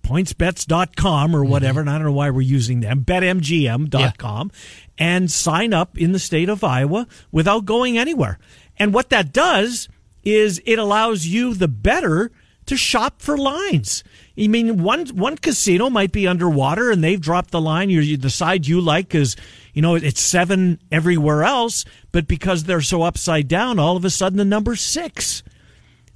[0.03, 4.51] pointsbets.com or whatever, and I don't know why we're using them, betmgm.com,
[4.96, 8.38] and sign up in the state of Iowa without going anywhere.
[8.79, 9.88] And what that does
[10.24, 12.31] is it allows you, the better,
[12.66, 14.03] to shop for lines.
[14.40, 17.90] I mean, one one casino might be underwater and they've dropped the line.
[17.90, 19.35] You, the side you like because
[19.74, 24.11] you know it's seven everywhere else, but because they're so upside down, all of a
[24.11, 25.42] sudden the number's six.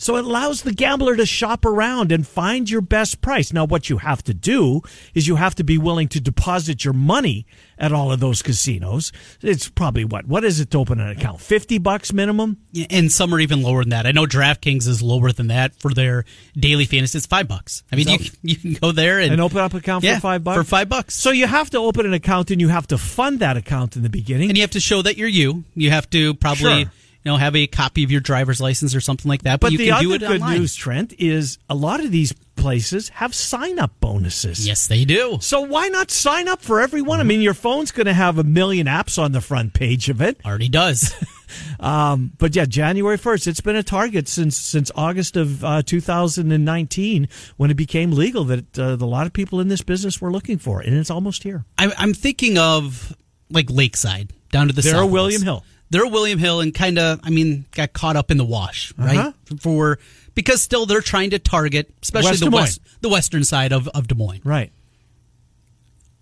[0.02, 3.52] So it allows the gambler to shop around and find your best price.
[3.52, 4.80] Now, what you have to do
[5.14, 7.46] is you have to be willing to deposit your money
[7.78, 9.12] at all of those casinos.
[9.42, 10.26] It's probably what?
[10.26, 11.40] What is it to open an account?
[11.40, 12.56] 50 bucks minimum?
[12.72, 14.04] Yeah, and some are even lower than that.
[14.04, 16.24] I know DraftKings is lower than that for their
[16.56, 17.18] daily fantasy.
[17.18, 17.84] It's five bucks.
[17.92, 20.22] I mean, you, you can go there and, and open up an account yeah, for
[20.22, 20.56] five bucks?
[20.56, 21.14] For five bucks.
[21.14, 24.02] So you have to open an account and you have to fund that account in
[24.02, 24.48] the beginning.
[24.48, 25.62] And you have to show that you're you.
[25.76, 26.86] You have to probably.
[26.86, 26.92] Sure
[27.30, 29.60] know, have a copy of your driver's license or something like that.
[29.60, 30.58] But, but you the can other do it good online.
[30.58, 34.66] news, Trent, is a lot of these places have sign up bonuses.
[34.66, 35.38] Yes, they do.
[35.40, 37.20] So why not sign up for everyone?
[37.20, 40.20] I mean, your phone's going to have a million apps on the front page of
[40.20, 40.40] it.
[40.44, 41.14] Already does.
[41.80, 47.28] um, but yeah, January first, it's been a target since since August of uh, 2019
[47.56, 50.58] when it became legal that uh, a lot of people in this business were looking
[50.58, 51.64] for, and it's almost here.
[51.78, 53.16] I'm, I'm thinking of
[53.50, 55.10] like Lakeside down to the there, south.
[55.10, 58.44] William Hill they're William Hill and kind of, I mean, got caught up in the
[58.44, 59.18] wash, right?
[59.18, 59.56] Uh-huh.
[59.60, 59.98] For
[60.34, 64.08] because still they're trying to target, especially West the west, the western side of of
[64.08, 64.72] Des Moines, right?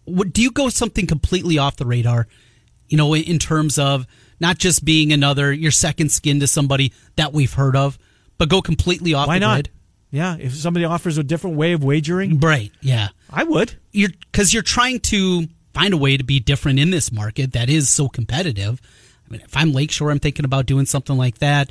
[0.04, 2.26] What, do you go something completely off the radar?
[2.88, 4.06] You know, in terms of
[4.40, 7.96] not just being another your second skin to somebody that we've heard of,
[8.36, 9.54] but go completely off Why the not?
[9.54, 9.70] grid.
[10.10, 12.72] Yeah, if somebody offers a different way of wagering, right?
[12.80, 13.74] Yeah, I would.
[13.92, 17.70] You're because you're trying to find a way to be different in this market that
[17.70, 18.80] is so competitive.
[19.30, 21.70] I mean, if I'm Lakeshore, I'm thinking about doing something like that.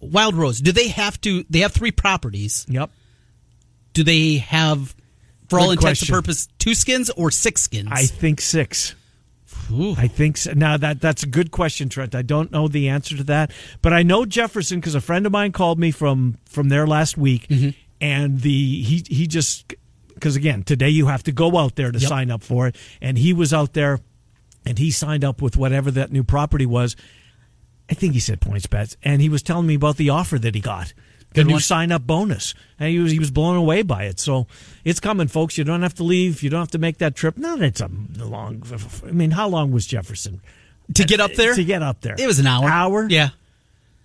[0.00, 1.44] Wild Rose, do they have to?
[1.48, 2.66] They have three properties.
[2.68, 2.90] Yep.
[3.92, 4.94] Do they have,
[5.48, 7.88] for Good all intents and purposes, two skins or six skins?
[7.90, 8.94] I think six.
[9.72, 9.94] Ooh.
[9.96, 10.52] I think so.
[10.52, 12.14] Now that that's a good question, Trent.
[12.14, 13.50] I don't know the answer to that,
[13.82, 17.16] but I know Jefferson because a friend of mine called me from from there last
[17.16, 17.70] week, mm-hmm.
[18.00, 19.74] and the he he just
[20.14, 22.08] because again today you have to go out there to yep.
[22.08, 23.98] sign up for it, and he was out there
[24.66, 26.96] and he signed up with whatever that new property was.
[27.88, 30.60] I think he said PointsBets, and he was telling me about the offer that he
[30.60, 30.92] got,
[31.30, 34.18] the Good new sign up bonus, and he was he was blown away by it.
[34.18, 34.48] So
[34.84, 35.56] it's coming, folks.
[35.56, 36.42] You don't have to leave.
[36.42, 37.38] You don't have to make that trip.
[37.38, 38.62] Not it's a long.
[39.06, 40.40] I mean, how long was Jefferson
[40.94, 41.54] to get up there?
[41.54, 42.68] To get up there, it was an hour.
[42.68, 43.30] Hour, yeah.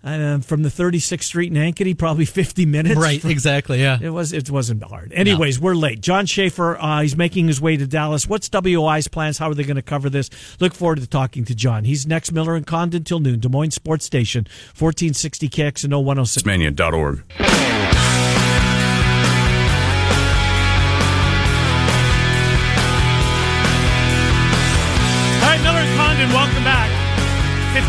[0.04, 2.96] Uh, from the 36th Street in Ankeny, probably 50 minutes.
[2.96, 3.80] Right, exactly.
[3.80, 4.32] Yeah, it was.
[4.32, 5.12] It wasn't hard.
[5.12, 5.66] Anyways, no.
[5.66, 6.00] we're late.
[6.00, 8.28] John Schaefer, uh, he's making his way to Dallas.
[8.28, 9.38] What's WI's plans?
[9.38, 10.28] How are they going to cover this?
[10.58, 11.84] Look forward to talking to John.
[11.84, 13.38] He's next Miller and Condon till noon.
[13.38, 14.44] Des Moines Sports Station,
[14.76, 16.46] 1460 KXNO 106.
[16.46, 17.22] Mania.org.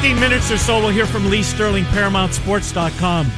[0.04, 3.32] 15 minutes or so, we'll hear from Lee Sterling, ParamountSports.com.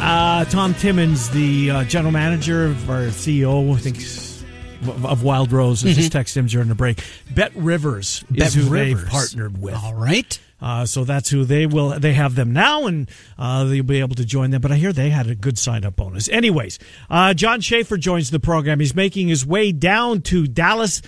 [0.00, 5.84] Uh, Tom Timmons, the uh, general manager of our CEO, I think, of Wild Rose,
[5.84, 5.92] mm-hmm.
[5.92, 7.04] just texted him during the break.
[7.32, 9.02] Bet Rivers Bet is who Rivers.
[9.02, 9.76] they've partnered with.
[9.76, 10.36] All right.
[10.60, 11.90] Uh, so that's who they will.
[11.90, 14.60] They have them now, and uh, they'll be able to join them.
[14.60, 16.28] But I hear they had a good sign up bonus.
[16.28, 18.80] Anyways, uh, John Schaefer joins the program.
[18.80, 21.02] He's making his way down to Dallas.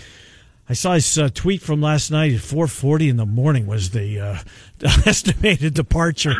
[0.68, 4.20] I saw his uh, tweet from last night at 4:40 in the morning was the
[4.20, 4.38] uh,
[5.06, 6.30] estimated departure.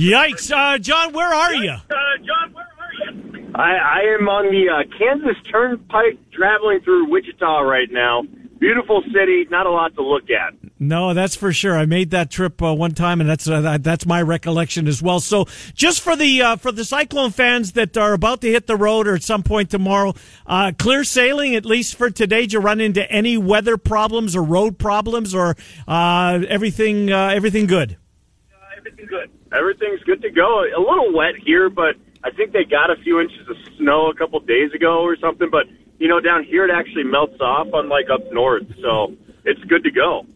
[0.00, 1.76] Yikes, uh, John, where are you?
[1.88, 3.52] John, where are you?
[3.54, 8.22] I, I am on the uh, Kansas Turnpike, traveling through Wichita right now.
[8.58, 10.54] Beautiful city, not a lot to look at.
[10.82, 11.78] No, that's for sure.
[11.78, 15.20] I made that trip uh, one time, and that's uh, that's my recollection as well.
[15.20, 18.74] So, just for the uh, for the Cyclone fans that are about to hit the
[18.74, 20.12] road or at some point tomorrow,
[20.44, 22.40] uh, clear sailing at least for today.
[22.40, 27.66] Did you run into any weather problems or road problems, or uh, everything uh, everything
[27.66, 27.96] good?
[28.76, 29.30] everything good.
[29.52, 30.64] Everything's good to go.
[30.64, 34.14] A little wet here, but I think they got a few inches of snow a
[34.16, 35.48] couple days ago or something.
[35.48, 35.66] But
[36.00, 38.66] you know, down here it actually melts off, unlike up north.
[38.80, 39.14] So
[39.44, 40.26] it's good to go.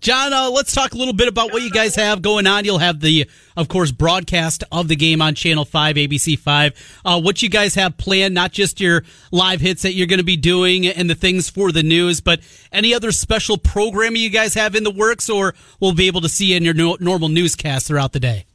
[0.00, 2.64] John, uh, let's talk a little bit about what you guys have going on.
[2.64, 7.00] You'll have the, of course, broadcast of the game on Channel 5, ABC 5.
[7.04, 10.24] Uh, what you guys have planned, not just your live hits that you're going to
[10.24, 12.40] be doing and the things for the news, but
[12.72, 16.30] any other special programming you guys have in the works, or we'll be able to
[16.30, 18.46] see in your no- normal newscast throughout the day?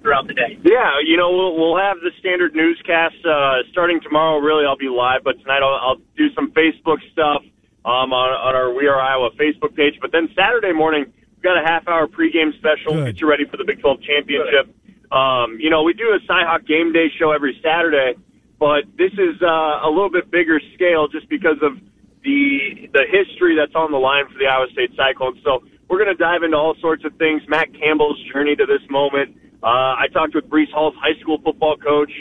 [0.00, 0.58] Throughout the day.
[0.64, 4.38] Yeah, you know, we'll, we'll have the standard newscast uh, starting tomorrow.
[4.38, 7.42] Really, I'll be live, but tonight I'll, I'll do some Facebook stuff
[7.84, 9.98] um, on, on our We Are Iowa Facebook page.
[10.00, 12.94] But then Saturday morning, we've got a half hour pregame special.
[12.94, 13.14] Good.
[13.14, 14.74] Get you ready for the Big 12 championship.
[15.10, 18.14] Um, you know, we do a Cyhawk game day show every Saturday,
[18.58, 21.76] but this is uh, a little bit bigger scale just because of
[22.24, 25.38] the the history that's on the line for the Iowa State Cyclones.
[25.44, 27.42] So we're going to dive into all sorts of things.
[27.48, 29.36] Matt Campbell's journey to this moment.
[29.62, 32.12] Uh, I talked with Breece Hall's high school football coach.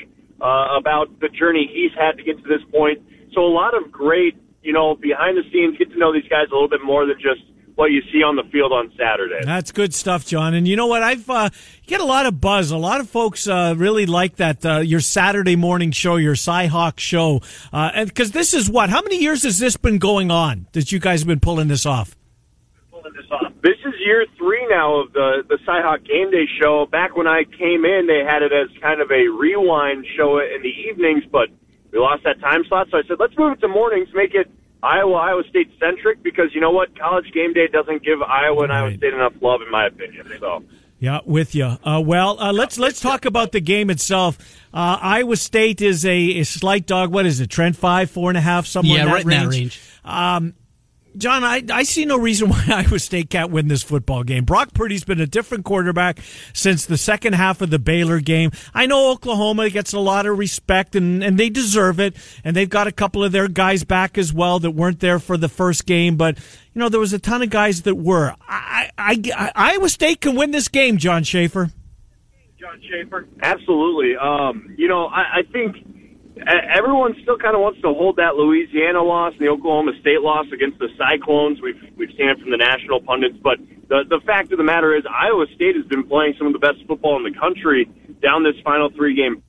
[0.41, 3.00] uh, about the journey he's had to get to this point.
[3.34, 6.47] So a lot of great, you know, behind the scenes, get to know these guys
[6.52, 7.41] a little bit more than just
[7.76, 9.43] what you see on the field on Saturday.
[9.43, 10.54] That's good stuff, John.
[10.54, 11.02] And you know what?
[11.02, 11.50] I've uh,
[11.88, 12.71] get a lot of buzz.
[12.71, 17.00] A lot of folks uh, really like that uh, your Saturday morning show, your Cyhawk
[17.00, 17.41] show,
[17.74, 18.89] uh, and because this is what?
[18.89, 21.86] How many years has this been going on that you guys have been pulling this
[21.86, 22.15] off?
[23.63, 26.86] This is year three now of the the Cyhawk Game Day show.
[26.86, 30.62] Back when I came in, they had it as kind of a rewind show in
[30.62, 31.50] the evenings, but
[31.92, 32.88] we lost that time slot.
[32.92, 34.50] So I said, let's move it to mornings, make it
[34.84, 38.70] Iowa Iowa State centric because you know what, College Game Day doesn't give Iowa and
[38.70, 38.80] right.
[38.80, 40.32] Iowa State enough love, in my opinion.
[40.40, 40.64] So.
[41.00, 41.78] Yeah, with you.
[41.84, 44.38] Uh, well, uh, let's let's talk about the game itself.
[44.72, 47.12] Uh, Iowa State is a, a, slight dog.
[47.12, 47.50] What is it?
[47.50, 49.36] Trent five, four and a half, somewhere yeah, in that right range.
[49.36, 49.82] In that range.
[50.06, 50.54] Um,
[51.17, 54.45] John, I, I see no reason why Iowa State can't win this football game.
[54.45, 56.19] Brock Purdy's been a different quarterback
[56.54, 58.52] since the second half of the Baylor game.
[58.74, 62.15] I know Oklahoma gets a lot of respect and, and they deserve it.
[62.43, 65.38] And they've got a couple of their guys back as well that weren't there for
[65.38, 66.15] the first game.
[66.15, 68.36] But, you know, there was a ton of guys that were.
[68.47, 71.71] I, I, I Iowa State can win this game, John Schaefer.
[72.60, 73.28] John Schaefer?
[73.41, 74.15] Absolutely.
[74.15, 75.78] Um, you know, I, I think
[76.38, 80.46] everyone still kind of wants to hold that Louisiana loss and the Oklahoma State loss
[80.54, 81.62] against the Cyclones.
[81.62, 84.96] We've we've seen it from the national pundits, but the the fact of the matter
[84.96, 87.89] is Iowa State has been playing some of the best football in the country
[88.22, 89.44] down this final three game.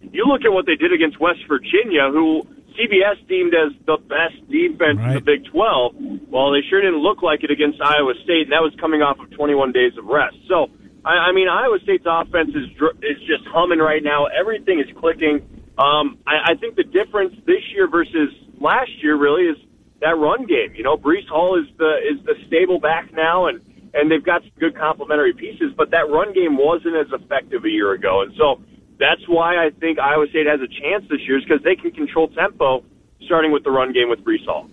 [0.00, 2.46] You look at what they did against West Virginia, who
[2.78, 5.08] CBS deemed as the best defense right.
[5.08, 6.30] in the Big 12.
[6.30, 9.18] Well, they sure didn't look like it against Iowa State, and that was coming off
[9.18, 10.36] of 21 days of rest.
[10.46, 10.70] So
[11.08, 12.68] I, I mean, Iowa State's offense is
[13.02, 14.26] is just humming right now.
[14.26, 15.40] Everything is clicking.
[15.78, 18.28] Um, I, I think the difference this year versus
[18.60, 19.56] last year really is
[20.02, 20.74] that run game.
[20.76, 23.60] You know, Breece Hall is the is the stable back now, and
[23.94, 25.72] and they've got some good complementary pieces.
[25.74, 28.60] But that run game wasn't as effective a year ago, and so
[28.98, 31.92] that's why I think Iowa State has a chance this year, is because they can
[31.92, 32.84] control tempo,
[33.24, 34.68] starting with the run game with Breece Hall.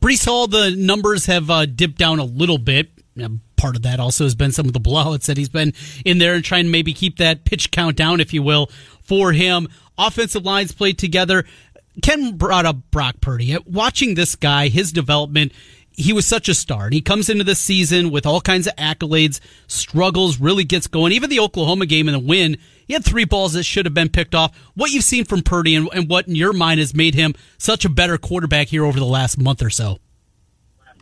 [0.00, 2.90] Breece Hall, the numbers have uh, dipped down a little bit
[3.58, 6.34] part of that also has been some of the blowouts that he's been in there
[6.34, 8.70] and trying to maybe keep that pitch count down, if you will,
[9.02, 9.68] for him.
[9.98, 11.44] Offensive lines played together.
[12.00, 13.56] Ken brought up Brock Purdy.
[13.66, 15.52] Watching this guy, his development,
[15.90, 16.84] he was such a star.
[16.84, 21.12] And he comes into the season with all kinds of accolades, struggles, really gets going.
[21.12, 24.08] Even the Oklahoma game and the win, he had three balls that should have been
[24.08, 24.56] picked off.
[24.74, 27.84] What you've seen from Purdy and, and what in your mind has made him such
[27.84, 29.98] a better quarterback here over the last month or so?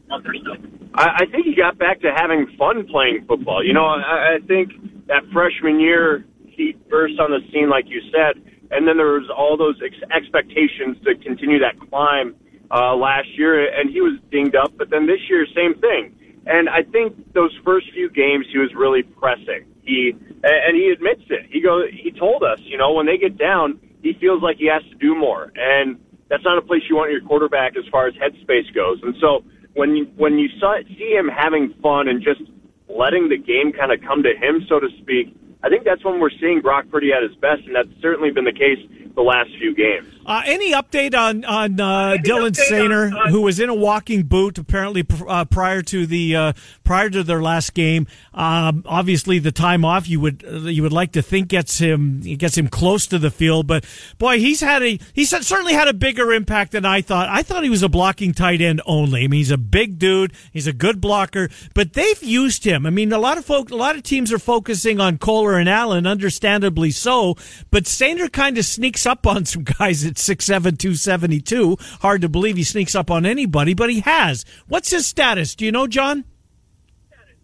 [0.08, 0.75] Month or so.
[0.96, 3.64] I, I think he got back to having fun playing football.
[3.64, 4.72] You know, I, I think
[5.06, 9.30] that freshman year he burst on the scene, like you said, and then there was
[9.30, 12.34] all those ex- expectations to continue that climb
[12.70, 14.72] uh, last year, and he was dinged up.
[14.76, 16.16] But then this year, same thing.
[16.46, 19.66] And I think those first few games, he was really pressing.
[19.82, 21.46] He and he admits it.
[21.50, 21.82] He go.
[21.90, 24.94] He told us, you know, when they get down, he feels like he has to
[24.96, 28.72] do more, and that's not a place you want your quarterback as far as headspace
[28.74, 28.98] goes.
[29.02, 29.44] And so
[29.76, 32.40] when you when you saw, see him having fun and just
[32.88, 36.18] letting the game kind of come to him, so to speak, I think that's when
[36.18, 38.78] we're seeing Brock Purdy at his best, and that's certainly been the case
[39.14, 40.08] the last few games.
[40.26, 45.06] Uh, any update on on uh, Dylan Soehner, who was in a walking boot apparently
[45.28, 48.08] uh, prior to the uh, prior to their last game?
[48.34, 52.58] Um, obviously, the time off you would you would like to think gets him gets
[52.58, 53.84] him close to the field, but
[54.18, 57.28] boy, he's had a he's certainly had a bigger impact than I thought.
[57.28, 59.22] I thought he was a blocking tight end only.
[59.22, 62.84] I mean, he's a big dude, he's a good blocker, but they've used him.
[62.84, 65.68] I mean, a lot of folk, a lot of teams are focusing on Kolar and
[65.68, 67.36] Allen, understandably so,
[67.70, 71.76] but Soehner kind of sneaks up on some guys at 6'7", 272.
[72.00, 74.44] Hard to believe he sneaks up on anybody, but he has.
[74.66, 75.54] What's his status?
[75.54, 76.24] Do you know, John?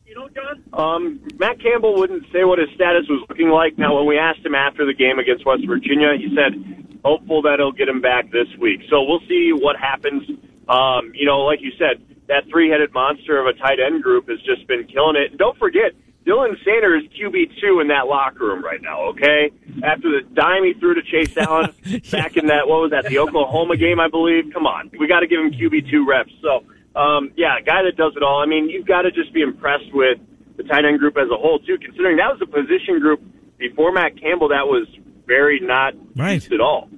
[0.07, 0.63] You know, John?
[0.73, 3.79] Um, Matt Campbell wouldn't say what his status was looking like.
[3.79, 7.59] Now, when we asked him after the game against West Virginia, he said hopeful that
[7.59, 8.81] he'll get him back this week.
[8.89, 10.23] So we'll see what happens.
[10.69, 14.39] Um, you know, like you said, that three-headed monster of a tight end group has
[14.43, 15.31] just been killing it.
[15.31, 15.93] And don't forget,
[16.27, 19.09] Dylan Soehner is QB two in that locker room right now.
[19.11, 19.51] Okay,
[19.83, 21.75] after the dime he threw to Chase Allen
[22.13, 24.53] back in that what was that the Oklahoma game I believe.
[24.53, 26.33] Come on, we got to give him QB two reps.
[26.41, 26.65] So
[26.99, 28.41] um, yeah, a guy that does it all.
[28.41, 30.19] I mean, you've got to just be impressed with
[30.57, 33.21] the tight end group as a whole too, considering that was a position group
[33.59, 34.87] before Matt Campbell that was
[35.27, 36.45] very not right.
[36.53, 36.89] at all.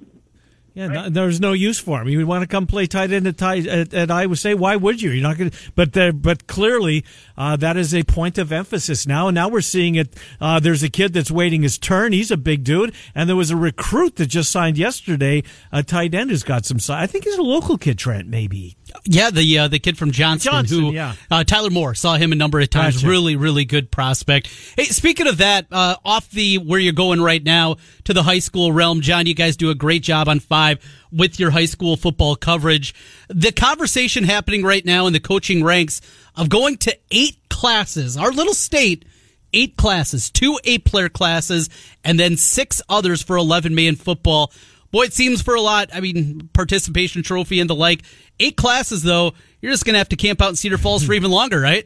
[0.75, 0.93] Yeah, right?
[0.93, 2.09] no, there's no use for him.
[2.09, 4.55] You would want to come play tight end at, at, at Iowa State.
[4.55, 5.09] Why would you?
[5.11, 5.53] You're not going.
[5.73, 7.05] But there, but clearly,
[7.37, 9.29] uh, that is a point of emphasis now.
[9.29, 10.13] And now we're seeing it.
[10.39, 12.11] Uh, there's a kid that's waiting his turn.
[12.11, 15.43] He's a big dude, and there was a recruit that just signed yesterday.
[15.71, 17.01] A tight end who's got some size.
[17.01, 18.27] I think he's a local kid, Trent.
[18.27, 21.15] Maybe Yeah, the uh, the kid from Johnston, Johnston, who yeah.
[21.29, 22.97] uh, Tyler Moore saw him a number of times.
[22.97, 23.07] Gotcha.
[23.07, 24.47] Really, really good prospect.
[24.75, 28.39] Hey, speaking of that, uh, off the where you're going right now to the high
[28.39, 30.79] school realm, John, you guys do a great job on five
[31.11, 32.93] with your high school football coverage.
[33.29, 36.01] The conversation happening right now in the coaching ranks
[36.35, 39.05] of going to eight classes, our little state.
[39.53, 41.69] Eight classes, two eight player classes,
[42.03, 44.51] and then six others for 11 man football.
[44.95, 45.89] Boy, it seems for a lot.
[45.93, 48.03] I mean, participation trophy and the like.
[48.39, 51.11] Eight classes, though, you're just going to have to camp out in Cedar Falls for
[51.11, 51.83] even longer, right?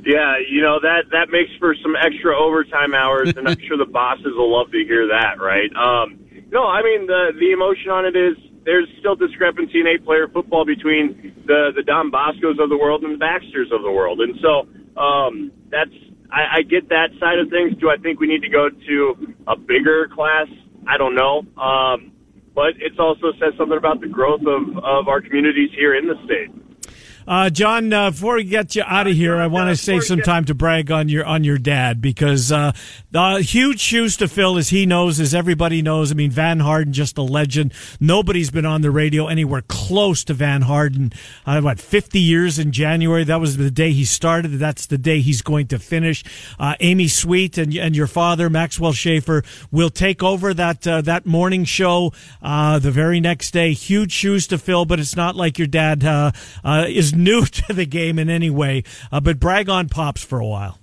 [0.00, 3.84] Yeah, you know that that makes for some extra overtime hours, and I'm sure the
[3.84, 5.68] bosses will love to hear that, right?
[5.76, 6.16] Um,
[6.50, 8.32] no, I mean the the emotion on it is
[8.64, 13.04] there's still discrepancy in eight player football between the the Don Boscos of the world
[13.04, 14.64] and the Baxters of the world, and so
[14.98, 15.92] um, that's
[16.32, 17.76] I, I get that side of things.
[17.76, 20.48] Do I think we need to go to a bigger class?
[20.88, 21.44] I don't know.
[21.62, 22.12] Um,
[22.54, 26.16] but it's also says something about the growth of, of our communities here in the
[26.24, 26.50] state.
[27.28, 30.22] Uh, John, uh, before we get you out of here, I want to save some
[30.22, 32.72] time to brag on your on your dad because uh,
[33.10, 36.10] the huge shoes to fill, as he knows, as everybody knows.
[36.10, 37.74] I mean, Van Harden, just a legend.
[38.00, 41.12] Nobody's been on the radio anywhere close to Van Harden.
[41.44, 43.24] Uh, what, 50 years in January?
[43.24, 44.52] That was the day he started.
[44.52, 46.24] That's the day he's going to finish.
[46.58, 51.26] Uh, Amy Sweet and and your father, Maxwell Schaefer, will take over that uh, that
[51.26, 53.74] morning show uh, the very next day.
[53.74, 56.32] Huge shoes to fill, but it's not like your dad uh,
[56.64, 58.84] uh, is new to the game in any way.
[59.12, 60.78] Uh, but brag on Pops for a while.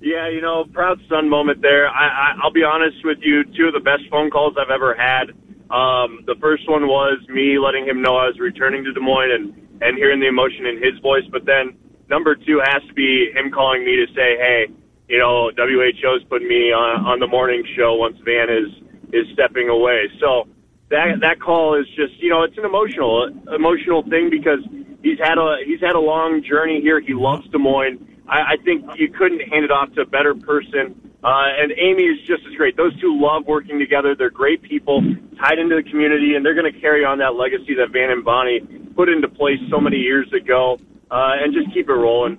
[0.00, 1.88] Yeah, you know, proud son moment there.
[1.88, 4.94] I, I, I'll be honest with you, two of the best phone calls I've ever
[4.94, 5.30] had.
[5.74, 9.32] Um, the first one was me letting him know I was returning to Des Moines
[9.32, 11.24] and, and hearing the emotion in his voice.
[11.30, 11.76] But then
[12.08, 14.68] number two has to be him calling me to say, hey,
[15.08, 18.70] you know, WHO's putting me on, on the morning show once Van is,
[19.12, 20.08] is stepping away.
[20.20, 20.46] So
[20.90, 24.60] that, that call is just, you know, it's an emotional, emotional thing because
[25.02, 27.00] he's had a, he's had a long journey here.
[27.00, 27.98] He loves Des Moines.
[28.28, 31.08] I, I think you couldn't hand it off to a better person.
[31.22, 32.76] Uh, and Amy is just as great.
[32.76, 34.14] Those two love working together.
[34.14, 35.02] They're great people,
[35.36, 38.24] tied into the community, and they're going to carry on that legacy that Van and
[38.24, 38.60] Bonnie
[38.94, 40.78] put into place so many years ago,
[41.10, 42.38] uh, and just keep it rolling.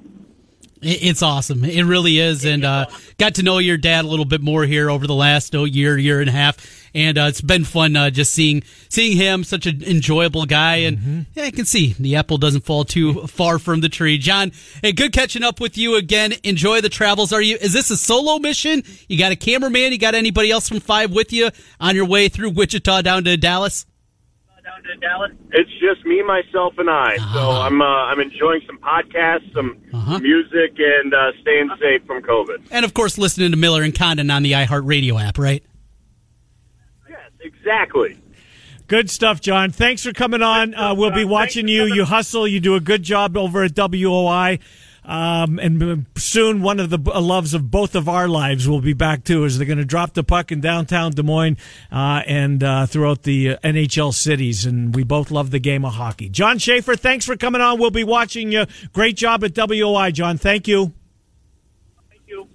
[0.82, 1.66] It's awesome.
[1.66, 2.45] It really is.
[2.45, 2.86] And uh,
[3.18, 5.97] got to know your dad a little bit more here over the last oh, year,
[5.97, 6.79] year and a half.
[6.96, 10.78] And uh, it's been fun uh, just seeing seeing him, such an enjoyable guy.
[10.78, 14.18] And yeah, I can see the apple doesn't fall too far from the tree.
[14.18, 16.34] John, hey, good catching up with you again.
[16.44, 17.32] Enjoy the travels.
[17.32, 17.58] Are you?
[17.58, 18.84] Is this a solo mission?
[19.08, 19.92] You got a cameraman?
[19.92, 23.38] You got anybody else from Five with you on your way through Wichita down to
[23.38, 23.86] Dallas?
[24.64, 25.32] Down to Dallas.
[25.52, 27.18] It's just me, myself, and I.
[27.34, 30.20] So I'm uh, I'm enjoying some podcasts, some Uh-huh.
[30.20, 32.68] music, and uh, staying safe from COVID.
[32.72, 35.64] And of course, listening to Miller and Condon on the iHeartRadio app, right?
[37.58, 38.18] Exactly.
[38.88, 39.72] Good stuff, John.
[39.72, 40.74] Thanks for coming on.
[40.74, 41.86] Uh, we'll be watching you.
[41.86, 42.47] You hustle.
[42.47, 44.60] You do a good job over at WOI.
[45.06, 48.93] Um, and uh, soon, one of the loves of both of our lives will be
[48.93, 49.45] back too.
[49.45, 51.58] As they're going to drop the puck in downtown Des Moines
[51.91, 55.93] uh, and uh, throughout the uh, NHL cities, and we both love the game of
[55.93, 56.30] hockey.
[56.30, 57.80] John Schaefer, thanks for coming on.
[57.80, 58.66] We'll be watching you.
[58.93, 60.38] Great job at WOI, John.
[60.38, 60.93] Thank you.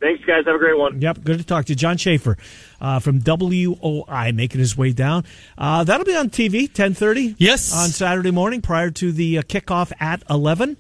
[0.01, 0.45] Thanks, guys.
[0.47, 1.01] Have a great one.
[1.01, 1.77] Yep, good to talk to you.
[1.77, 2.37] John Schaefer
[2.81, 5.25] uh, from WOI making his way down.
[5.57, 7.37] Uh, that'll be on TV, 1030.
[7.39, 7.75] Yes.
[7.75, 10.77] On Saturday morning prior to the uh, kickoff at 11.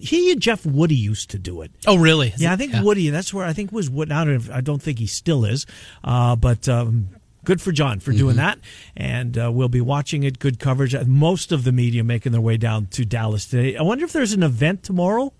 [0.00, 1.70] He and Jeff Woody used to do it.
[1.86, 2.28] Oh, really?
[2.28, 4.10] Is Yeah, it- I think Woody, that's where I think was Woody.
[4.12, 5.66] I don't, I don't think he still is,
[6.02, 7.10] uh, but um,
[7.44, 8.18] good for John for Mm-hmm.
[8.18, 8.58] doing that.
[8.96, 10.40] And uh, we'll be watching it.
[10.40, 10.94] Good coverage.
[10.96, 13.76] Uh, Most of the media making their way down to Dallas today.
[13.76, 15.32] I wonder if there's an event tomorrow.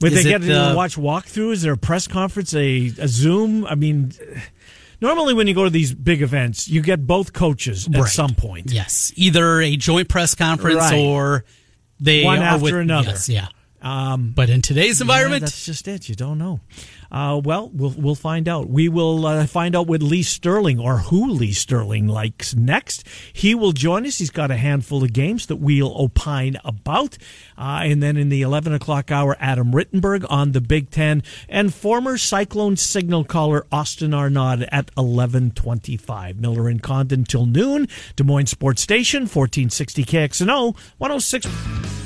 [0.00, 1.52] Would Is they it, get to uh, watch walkthrough?
[1.52, 3.64] Is there a press conference, a, a Zoom?
[3.66, 4.12] I mean,
[5.00, 8.08] normally when you go to these big events, you get both coaches at Right.
[8.10, 8.70] some point.
[8.70, 10.98] Yes, either a joint press conference Right.
[10.98, 11.44] or
[11.98, 13.08] they One after with, another.
[13.10, 13.48] Yes, yeah.
[13.80, 16.08] Um, But in today's environment, Yeah, that's just it.
[16.08, 16.60] You don't know.
[17.10, 18.68] Uh, well, we'll we'll find out.
[18.68, 23.06] We will uh, find out what Lee Sterling or who Lee Sterling likes next.
[23.32, 24.18] He will join us.
[24.18, 27.18] He's got a handful of games that we'll opine about,
[27.56, 31.72] uh, and then in the eleven o'clock hour, Adam Rittenberg on the Big Ten and
[31.72, 36.40] former Cyclone signal caller Austin Arnaud at eleven twenty-five.
[36.40, 37.88] Miller and Condon till noon.
[38.16, 42.05] Des Moines Sports Station, fourteen sixty KXNO, one hundred six.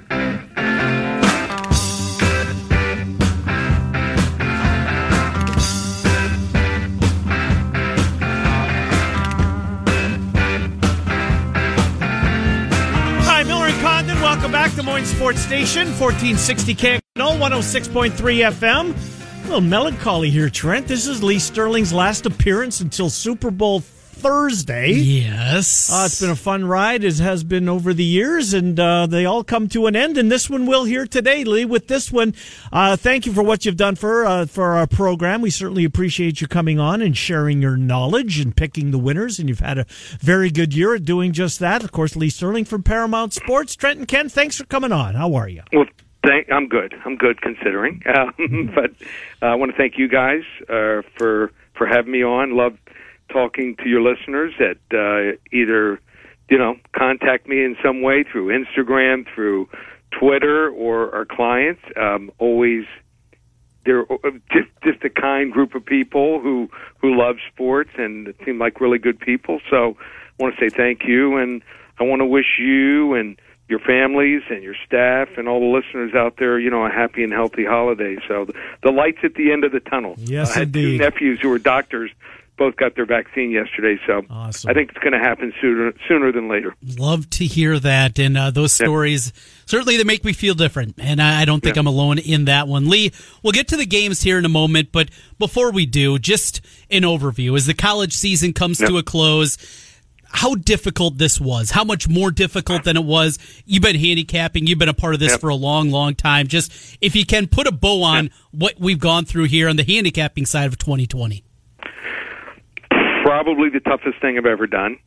[14.31, 17.01] Welcome back to Moines Sports Station, 1460 KXNO,
[17.37, 18.11] 106.3
[18.49, 19.43] FM.
[19.43, 20.87] A little melancholy here, Trent.
[20.87, 23.81] This is Lee Sterling's last appearance until Super Bowl
[24.21, 24.91] Thursday.
[24.91, 25.91] Yes.
[25.91, 29.25] Uh, it's been a fun ride, as has been over the years, and uh, they
[29.25, 30.15] all come to an end.
[30.15, 31.65] And this one will here today, Lee.
[31.65, 32.35] With this one,
[32.71, 35.41] uh, thank you for what you've done for uh, for our program.
[35.41, 39.39] We certainly appreciate you coming on and sharing your knowledge and picking the winners.
[39.39, 39.85] And you've had a
[40.19, 41.83] very good year at doing just that.
[41.83, 43.75] Of course, Lee Sterling from Paramount Sports.
[43.75, 45.15] Trent and Ken, thanks for coming on.
[45.15, 45.63] How are you?
[45.73, 45.85] Well,
[46.23, 46.93] thank, I'm good.
[47.05, 48.03] I'm good considering.
[48.11, 48.91] Um, but
[49.41, 52.55] uh, I want to thank you guys uh, for for having me on.
[52.55, 52.77] Love
[53.31, 55.99] talking to your listeners that uh, either
[56.49, 59.69] you know contact me in some way through Instagram, through
[60.11, 61.81] Twitter, or our clients.
[61.95, 62.85] Um, always
[63.85, 66.69] they're uh, just just a kind group of people who
[66.99, 69.59] who love sports and seem like really good people.
[69.69, 71.61] So I want to say thank you, and
[71.99, 73.39] I want to wish you and
[73.71, 77.23] your families and your staff and all the listeners out there, you know, a happy
[77.23, 78.17] and healthy holiday.
[78.27, 78.53] So the,
[78.83, 80.15] the lights at the end of the tunnel.
[80.17, 80.97] Yes, I had indeed.
[80.97, 82.11] two nephews who are doctors
[82.61, 84.69] both got their vaccine yesterday, so awesome.
[84.69, 86.75] I think it's going to happen sooner sooner than later.
[86.99, 89.33] Love to hear that, and uh, those stories
[89.65, 91.79] certainly they make me feel different, and I, I don't think yeah.
[91.79, 92.87] I'm alone in that one.
[92.87, 95.09] Lee, we'll get to the games here in a moment, but
[95.39, 99.57] before we do, just an overview as the college season comes to a close.
[100.33, 103.37] How difficult this was, how much more difficult than it was.
[103.65, 106.47] You've been handicapping, you've been a part of this for a long, long time.
[106.47, 109.83] Just if you can put a bow on what we've gone through here on the
[109.83, 111.43] handicapping side of 2020
[113.21, 114.97] probably the toughest thing I've ever done.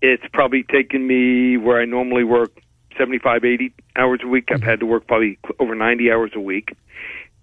[0.00, 2.52] It's probably taken me where I normally work
[2.98, 4.48] 75, 80 hours a week.
[4.52, 6.76] I've had to work probably over 90 hours a week.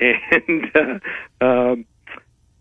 [0.01, 1.85] And uh, um,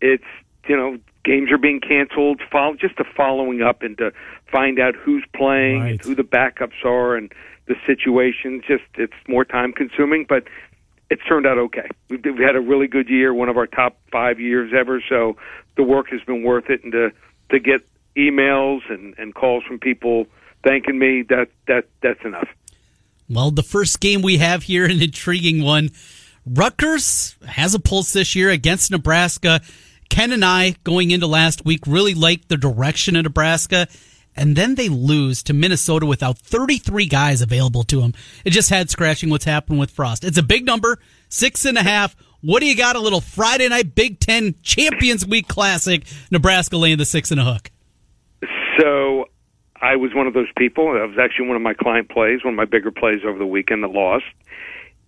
[0.01, 0.25] it's,
[0.67, 4.11] you know, games are being canceled, follow, just the following up and to
[4.51, 5.91] find out who's playing Right.
[5.91, 7.31] and who the backups are and
[7.67, 8.61] the situation.
[8.67, 10.43] Just, it's more time consuming, but
[11.09, 11.87] it's turned out okay.
[12.09, 15.01] We've, we've had a really good year, one of our top five years ever.
[15.07, 15.37] So
[15.77, 17.11] the work has been worth it, and to
[17.49, 17.81] to get
[18.15, 20.27] emails and, and calls from people
[20.63, 22.49] thanking me that that that's enough.
[23.29, 25.91] Well, the first game we have here, an intriguing one.
[26.45, 29.61] Rutgers has a pulse this year against Nebraska.
[30.09, 33.87] Ken and I, going into last week, really liked the direction of Nebraska,
[34.35, 38.13] and then they lose to Minnesota without 33 guys available to them.
[38.43, 40.23] It just had scratching what's happened with Frost.
[40.23, 40.97] It's a big number,
[41.27, 42.15] six and a half.
[42.41, 42.95] What do you got?
[42.95, 46.03] A little Friday night Big Ten Champions Week classic.
[46.31, 47.71] Nebraska laying the six and a hook.
[48.79, 49.25] So
[49.81, 50.93] I was one of those people.
[50.93, 53.45] That was actually one of my client plays, one of my bigger plays over the
[53.45, 54.25] weekend that lost.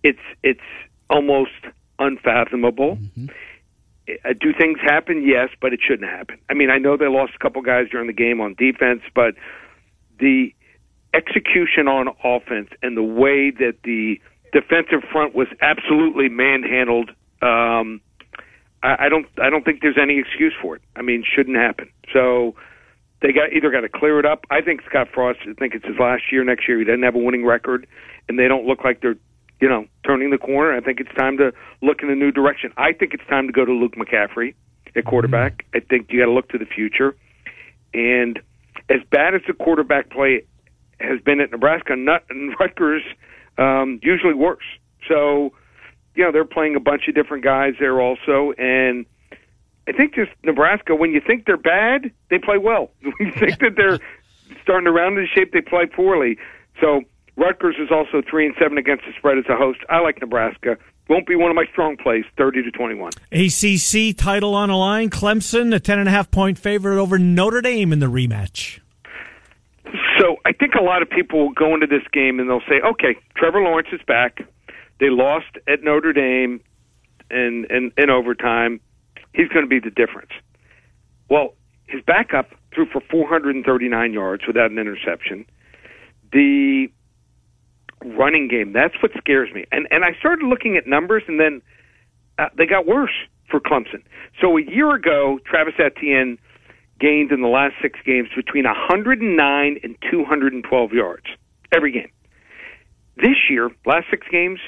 [0.02, 0.60] It's it's
[1.08, 1.52] almost
[1.98, 2.96] unfathomable.
[2.96, 3.26] Mm-hmm.
[4.08, 5.26] Uh, Do things happen?
[5.26, 6.38] Yes, but it shouldn't happen.
[6.50, 9.34] I mean, I know they lost a couple guys during the game on defense, but
[10.18, 10.52] the
[11.14, 14.20] execution on offense and the way that the
[14.52, 17.10] defensive front was absolutely manhandled.
[17.42, 18.00] Um,
[18.82, 19.26] I, I don't.
[19.42, 20.82] I don't think there's any excuse for it.
[20.96, 21.90] I mean, shouldn't happen.
[22.12, 22.54] So
[23.20, 24.44] they got either got to clear it up.
[24.50, 25.40] I think Scott Frost.
[25.42, 26.44] I think it's his last year.
[26.44, 27.86] Next year, he doesn't have a winning record,
[28.28, 29.16] and they don't look like they're,
[29.60, 30.76] you know, turning the corner.
[30.76, 32.72] I think it's time to look in a new direction.
[32.76, 34.54] I think it's time to go to Luke McCaffrey
[34.96, 35.64] at quarterback.
[35.74, 37.16] I think you got to look to the future.
[37.94, 38.40] And
[38.88, 40.44] as bad as the quarterback play
[41.00, 43.02] has been at Nebraska, Nut and Rutgers
[43.58, 44.64] um, usually worse.
[45.08, 45.52] So,
[46.14, 49.06] you know, they're playing a bunch of different guys there also, and
[49.88, 50.94] I think just Nebraska.
[50.94, 52.90] When you think they're bad, they play well.
[53.02, 53.98] When you think that they're
[54.62, 56.38] starting to round into shape, they play poorly.
[56.80, 57.02] So
[57.36, 59.80] Rutgers is also three and seven against the spread as a host.
[59.88, 60.76] I like Nebraska.
[61.08, 62.24] Won't be one of my strong plays.
[62.36, 63.12] Thirty to twenty-one.
[63.32, 65.10] ACC title on the line.
[65.10, 68.78] Clemson, a ten and a half point favorite over Notre Dame in the rematch.
[70.18, 72.80] So I think a lot of people will go into this game and they'll say,
[72.80, 74.42] "Okay, Trevor Lawrence is back.
[75.00, 76.60] They lost at Notre Dame
[77.30, 78.80] in in, in overtime.
[79.34, 80.32] He's going to be the difference."
[81.28, 81.54] Well,
[81.86, 85.46] his backup threw for 439 yards without an interception.
[86.32, 86.88] The
[88.04, 89.64] running game, that's what scares me.
[89.70, 91.62] And and I started looking at numbers and then
[92.38, 93.12] uh, they got worse
[93.50, 94.02] for Clemson.
[94.40, 96.38] So a year ago, Travis Etienne
[96.98, 101.26] gained in the last six games between 109 and 212 yards
[101.74, 102.10] every game.
[103.16, 104.60] This year, last six games,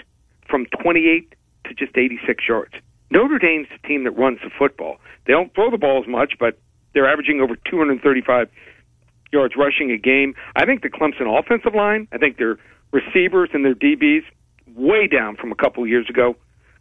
[0.55, 1.35] from 28
[1.65, 2.75] to just 86 yards.
[3.11, 4.99] Notre Dame's the team that runs the football.
[5.27, 6.61] They don't throw the ball as much, but
[6.93, 8.49] they're averaging over 235
[9.33, 10.37] yards rushing a game.
[10.55, 12.57] I think the Clemson offensive line, I think their
[12.93, 14.23] receivers and their DBs,
[14.77, 16.37] way down from a couple of years ago.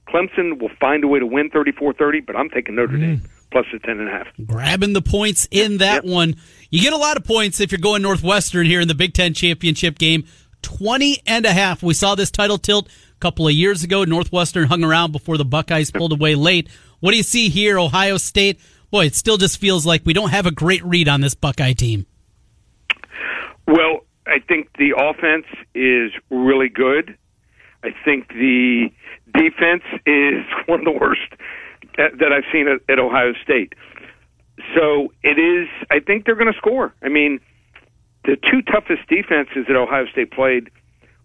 [0.07, 3.27] Clemson will find a way to win 34-30, but I'm taking Notre Dame mm.
[3.51, 4.27] plus the 10 and a half.
[4.45, 6.13] Grabbing the points in that Yep.
[6.13, 6.35] one.
[6.69, 9.33] You get a lot of points if you're going Northwestern here in the Big Ten
[9.33, 10.25] championship game.
[10.63, 11.83] 20 and a half.
[11.83, 12.87] We saw this title tilt
[13.23, 14.03] couple of years ago.
[14.03, 16.67] Northwestern hung around before the Buckeyes pulled away late.
[16.99, 18.59] What do you see here, Ohio State?
[18.91, 21.71] Boy, it still just feels like we don't have a great read on this Buckeye
[21.71, 22.05] team.
[23.65, 27.17] Well, I think the offense is really good.
[27.81, 28.89] I think the
[29.33, 31.21] defense is one of the worst
[31.95, 33.71] that I've seen at, at Ohio State.
[34.75, 35.69] So it is.
[35.89, 36.93] I think they're going to score.
[37.01, 37.39] I mean,
[38.25, 40.71] the two toughest defenses that Ohio State played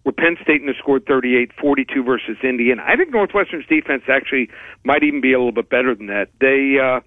[0.09, 2.83] were Penn State and they scored 38, 42 versus Indiana.
[2.85, 4.49] I think Northwestern's defense actually
[4.83, 6.29] might even be a little bit better than that.
[6.41, 7.01] They uh,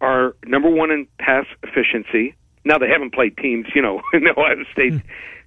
[0.00, 2.36] are number one in pass efficiency.
[2.64, 5.02] Now they haven't played teams, you know, in the Ohio State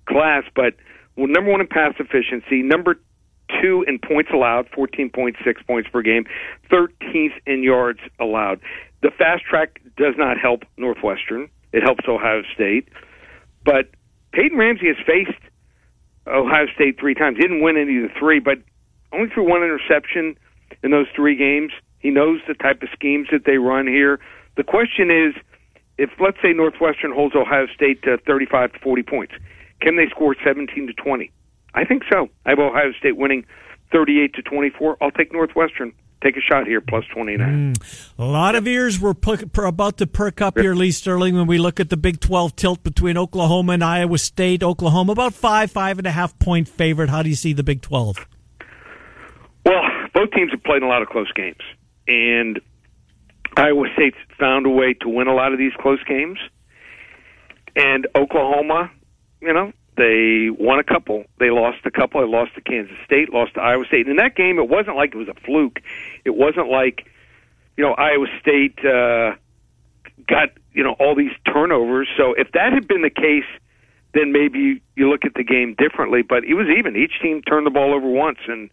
[0.06, 0.76] class, but
[1.16, 2.96] well, number one in pass efficiency, number
[3.62, 5.34] two in points allowed, 14.6
[5.66, 6.26] points per game,
[6.70, 8.60] 13th in yards allowed.
[9.02, 11.50] The fast track does not help Northwestern.
[11.72, 12.90] It helps Ohio State.
[13.64, 13.92] But
[14.34, 15.40] Peyton Ramsey has faced
[16.28, 17.38] Ohio State three times.
[17.38, 18.60] He didn't win any of the three, but
[19.12, 20.36] only threw one interception
[20.84, 21.72] in those three games.
[22.00, 24.20] He knows the type of schemes that they run here.
[24.56, 25.34] The question is,
[25.98, 29.34] if let's say Northwestern holds Ohio State to 35 to 40 points,
[29.82, 31.32] can they score 17 to 20?
[31.74, 32.30] I think so.
[32.46, 33.46] I have Ohio State winning
[33.92, 34.98] 38 to 24.
[35.02, 35.94] I'll take Northwestern.
[36.24, 37.74] Take a shot here, plus 29.
[37.74, 38.14] Mm.
[38.18, 39.16] A lot of ears were
[39.56, 42.84] about to perk up here, Lee Sterling, when we look at the Big 12 tilt
[42.84, 44.64] between Oklahoma and Iowa State.
[44.64, 47.10] Oklahoma about five, five and a half point favorite.
[47.10, 48.28] How do you see the Big 12?
[49.64, 51.62] Well, both teams have played a lot of close games.
[52.08, 52.60] And
[53.56, 56.40] Iowa State's found a way to win a lot of these close games.
[57.76, 58.90] And Oklahoma,
[59.40, 61.26] you know, they won a couple.
[61.40, 62.22] They lost a couple.
[62.22, 64.02] They lost to Kansas State, lost to Iowa State.
[64.02, 65.82] And in that game, it wasn't like it was a fluke.
[66.24, 67.08] It wasn't like,
[67.76, 69.34] you know, Iowa State uh,
[70.28, 72.08] got, you know, all these turnovers.
[72.16, 73.50] So if that had been the case,
[74.14, 76.22] then maybe you look at the game differently.
[76.22, 76.96] But it was even.
[76.96, 78.40] Each team turned the ball over once.
[78.48, 78.70] And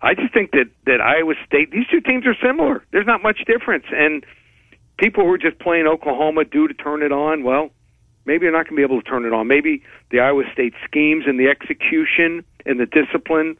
[0.00, 2.84] I just think that, that Iowa State, these two teams are similar.
[2.92, 3.84] There's not much difference.
[3.90, 4.24] And
[4.96, 7.70] people who are just playing Oklahoma due to turn it on, well,
[8.30, 9.48] maybe they're not going to be able to turn it on.
[9.48, 13.56] Maybe the Iowa State schemes and the execution and the discipline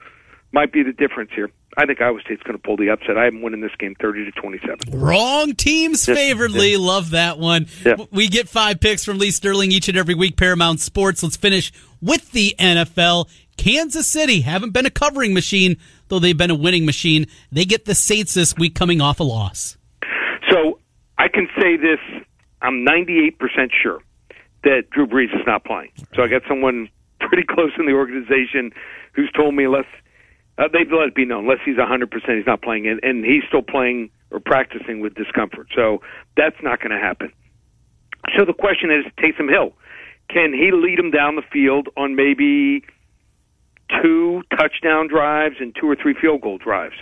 [0.53, 1.51] might be the difference here.
[1.77, 3.18] I think Iowa State's going to pull the upset.
[3.18, 4.79] I am winning this game 30 to 27.
[4.93, 6.77] Wrong teams favored, Lee.
[6.77, 7.66] Love that one.
[7.85, 7.97] Yeah.
[8.12, 11.23] We get five picks from Lee Sterling each and every week, Paramount Sports.
[11.23, 13.29] Let's finish with the NFL.
[13.57, 15.77] Kansas City haven't been a covering machine,
[16.09, 17.27] though they've been a winning machine.
[17.53, 19.77] They get the Saints this week coming off a loss.
[20.51, 20.79] So
[21.18, 21.99] I can say this
[22.62, 23.37] I'm 98%
[23.83, 24.01] sure
[24.65, 25.91] that Drew Brees is not playing.
[26.15, 26.89] So I got someone
[27.21, 28.73] pretty close in the organization
[29.15, 29.87] who's told me unless
[30.59, 33.43] uh, they've let it be known unless he's 100% he's not playing and, and he's
[33.49, 35.69] still playing or practicing with discomfort.
[35.75, 36.03] So
[36.37, 37.33] that's not going to happen.
[38.37, 39.73] So the question is Taysom Hill.
[40.29, 42.85] Can he lead him down the field on maybe
[44.03, 46.95] two touchdown drives and two or three field goal drives?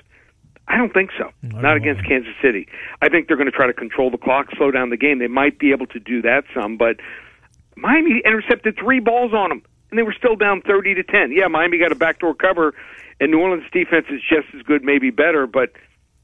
[0.68, 1.30] I don't think so.
[1.42, 2.68] Not against Kansas City.
[3.00, 5.18] I think they're going to try to control the clock, slow down the game.
[5.18, 6.96] They might be able to do that some, but
[7.80, 11.32] Miami intercepted three balls on them, and they were still down 30 to 10.
[11.32, 12.74] Yeah, Miami got a backdoor cover,
[13.20, 15.72] and New Orleans' defense is just as good, maybe better, but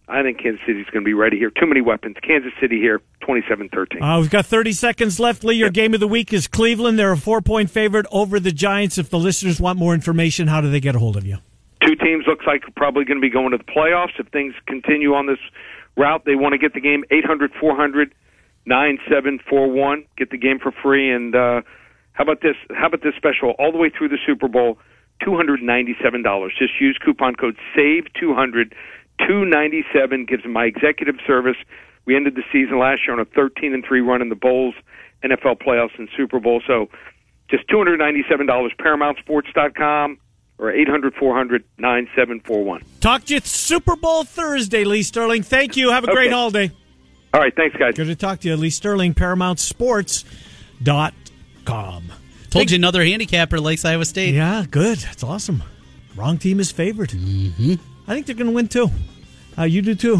[0.06, 1.50] I think Kansas City's going to be ready here.
[1.50, 2.16] Too many weapons.
[2.22, 4.02] Kansas City here, 27-13.
[4.02, 5.44] Uh, we've got 30 seconds left.
[5.44, 5.74] Lee, your yep.
[5.74, 6.98] game of the week is Cleveland.
[6.98, 8.98] They're a four-point favorite over the Giants.
[8.98, 11.38] If the listeners want more information, how do they get a hold of you?
[11.80, 14.18] Two teams looks like probably going to be going to the playoffs.
[14.18, 15.38] If things continue on this
[15.96, 18.14] route, they want to get the game 800 400
[18.66, 20.04] 9741.
[20.16, 21.10] Get the game for free.
[21.10, 21.62] And uh,
[22.12, 22.56] how about this?
[22.70, 24.78] How about this special all the way through the Super Bowl?
[25.22, 26.48] $297.
[26.58, 28.72] Just use coupon code SAVE200.
[29.20, 31.56] 297 gives my executive service.
[32.04, 34.74] We ended the season last year on a 13 and 3 run in the Bowls,
[35.24, 36.60] NFL playoffs, and Super Bowl.
[36.66, 36.88] So
[37.48, 38.26] just $297.
[38.78, 40.18] ParamountSports.com
[40.58, 42.82] or 800 400 9741.
[43.00, 45.42] Talk to you Super Bowl Thursday, Lee Sterling.
[45.42, 45.90] Thank you.
[45.90, 46.14] Have a okay.
[46.14, 46.70] great holiday.
[47.34, 47.94] All right, thanks, guys.
[47.96, 48.54] Good to talk to you.
[48.54, 52.04] Lee Sterling, ParamountSports.com.
[52.50, 54.34] Told you another handicapper likes Iowa State.
[54.34, 54.98] Yeah, good.
[54.98, 55.64] That's awesome.
[56.14, 57.08] Wrong team is favored.
[57.08, 57.74] Mm-hmm.
[58.06, 58.88] I think they're going to win too.
[59.58, 60.18] Uh, you do too.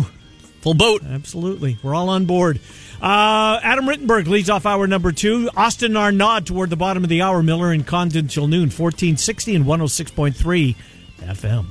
[0.63, 1.05] Full boat.
[1.05, 1.79] Absolutely.
[1.85, 2.59] We're all on board.
[3.01, 5.49] Uh, Adam Rittenberg leads off hour number two.
[5.57, 7.45] Austin Arnaud toward the bottom of the hour.
[7.45, 10.75] Miller and Condon till noon, 1460 and 106.3
[11.21, 11.67] FM.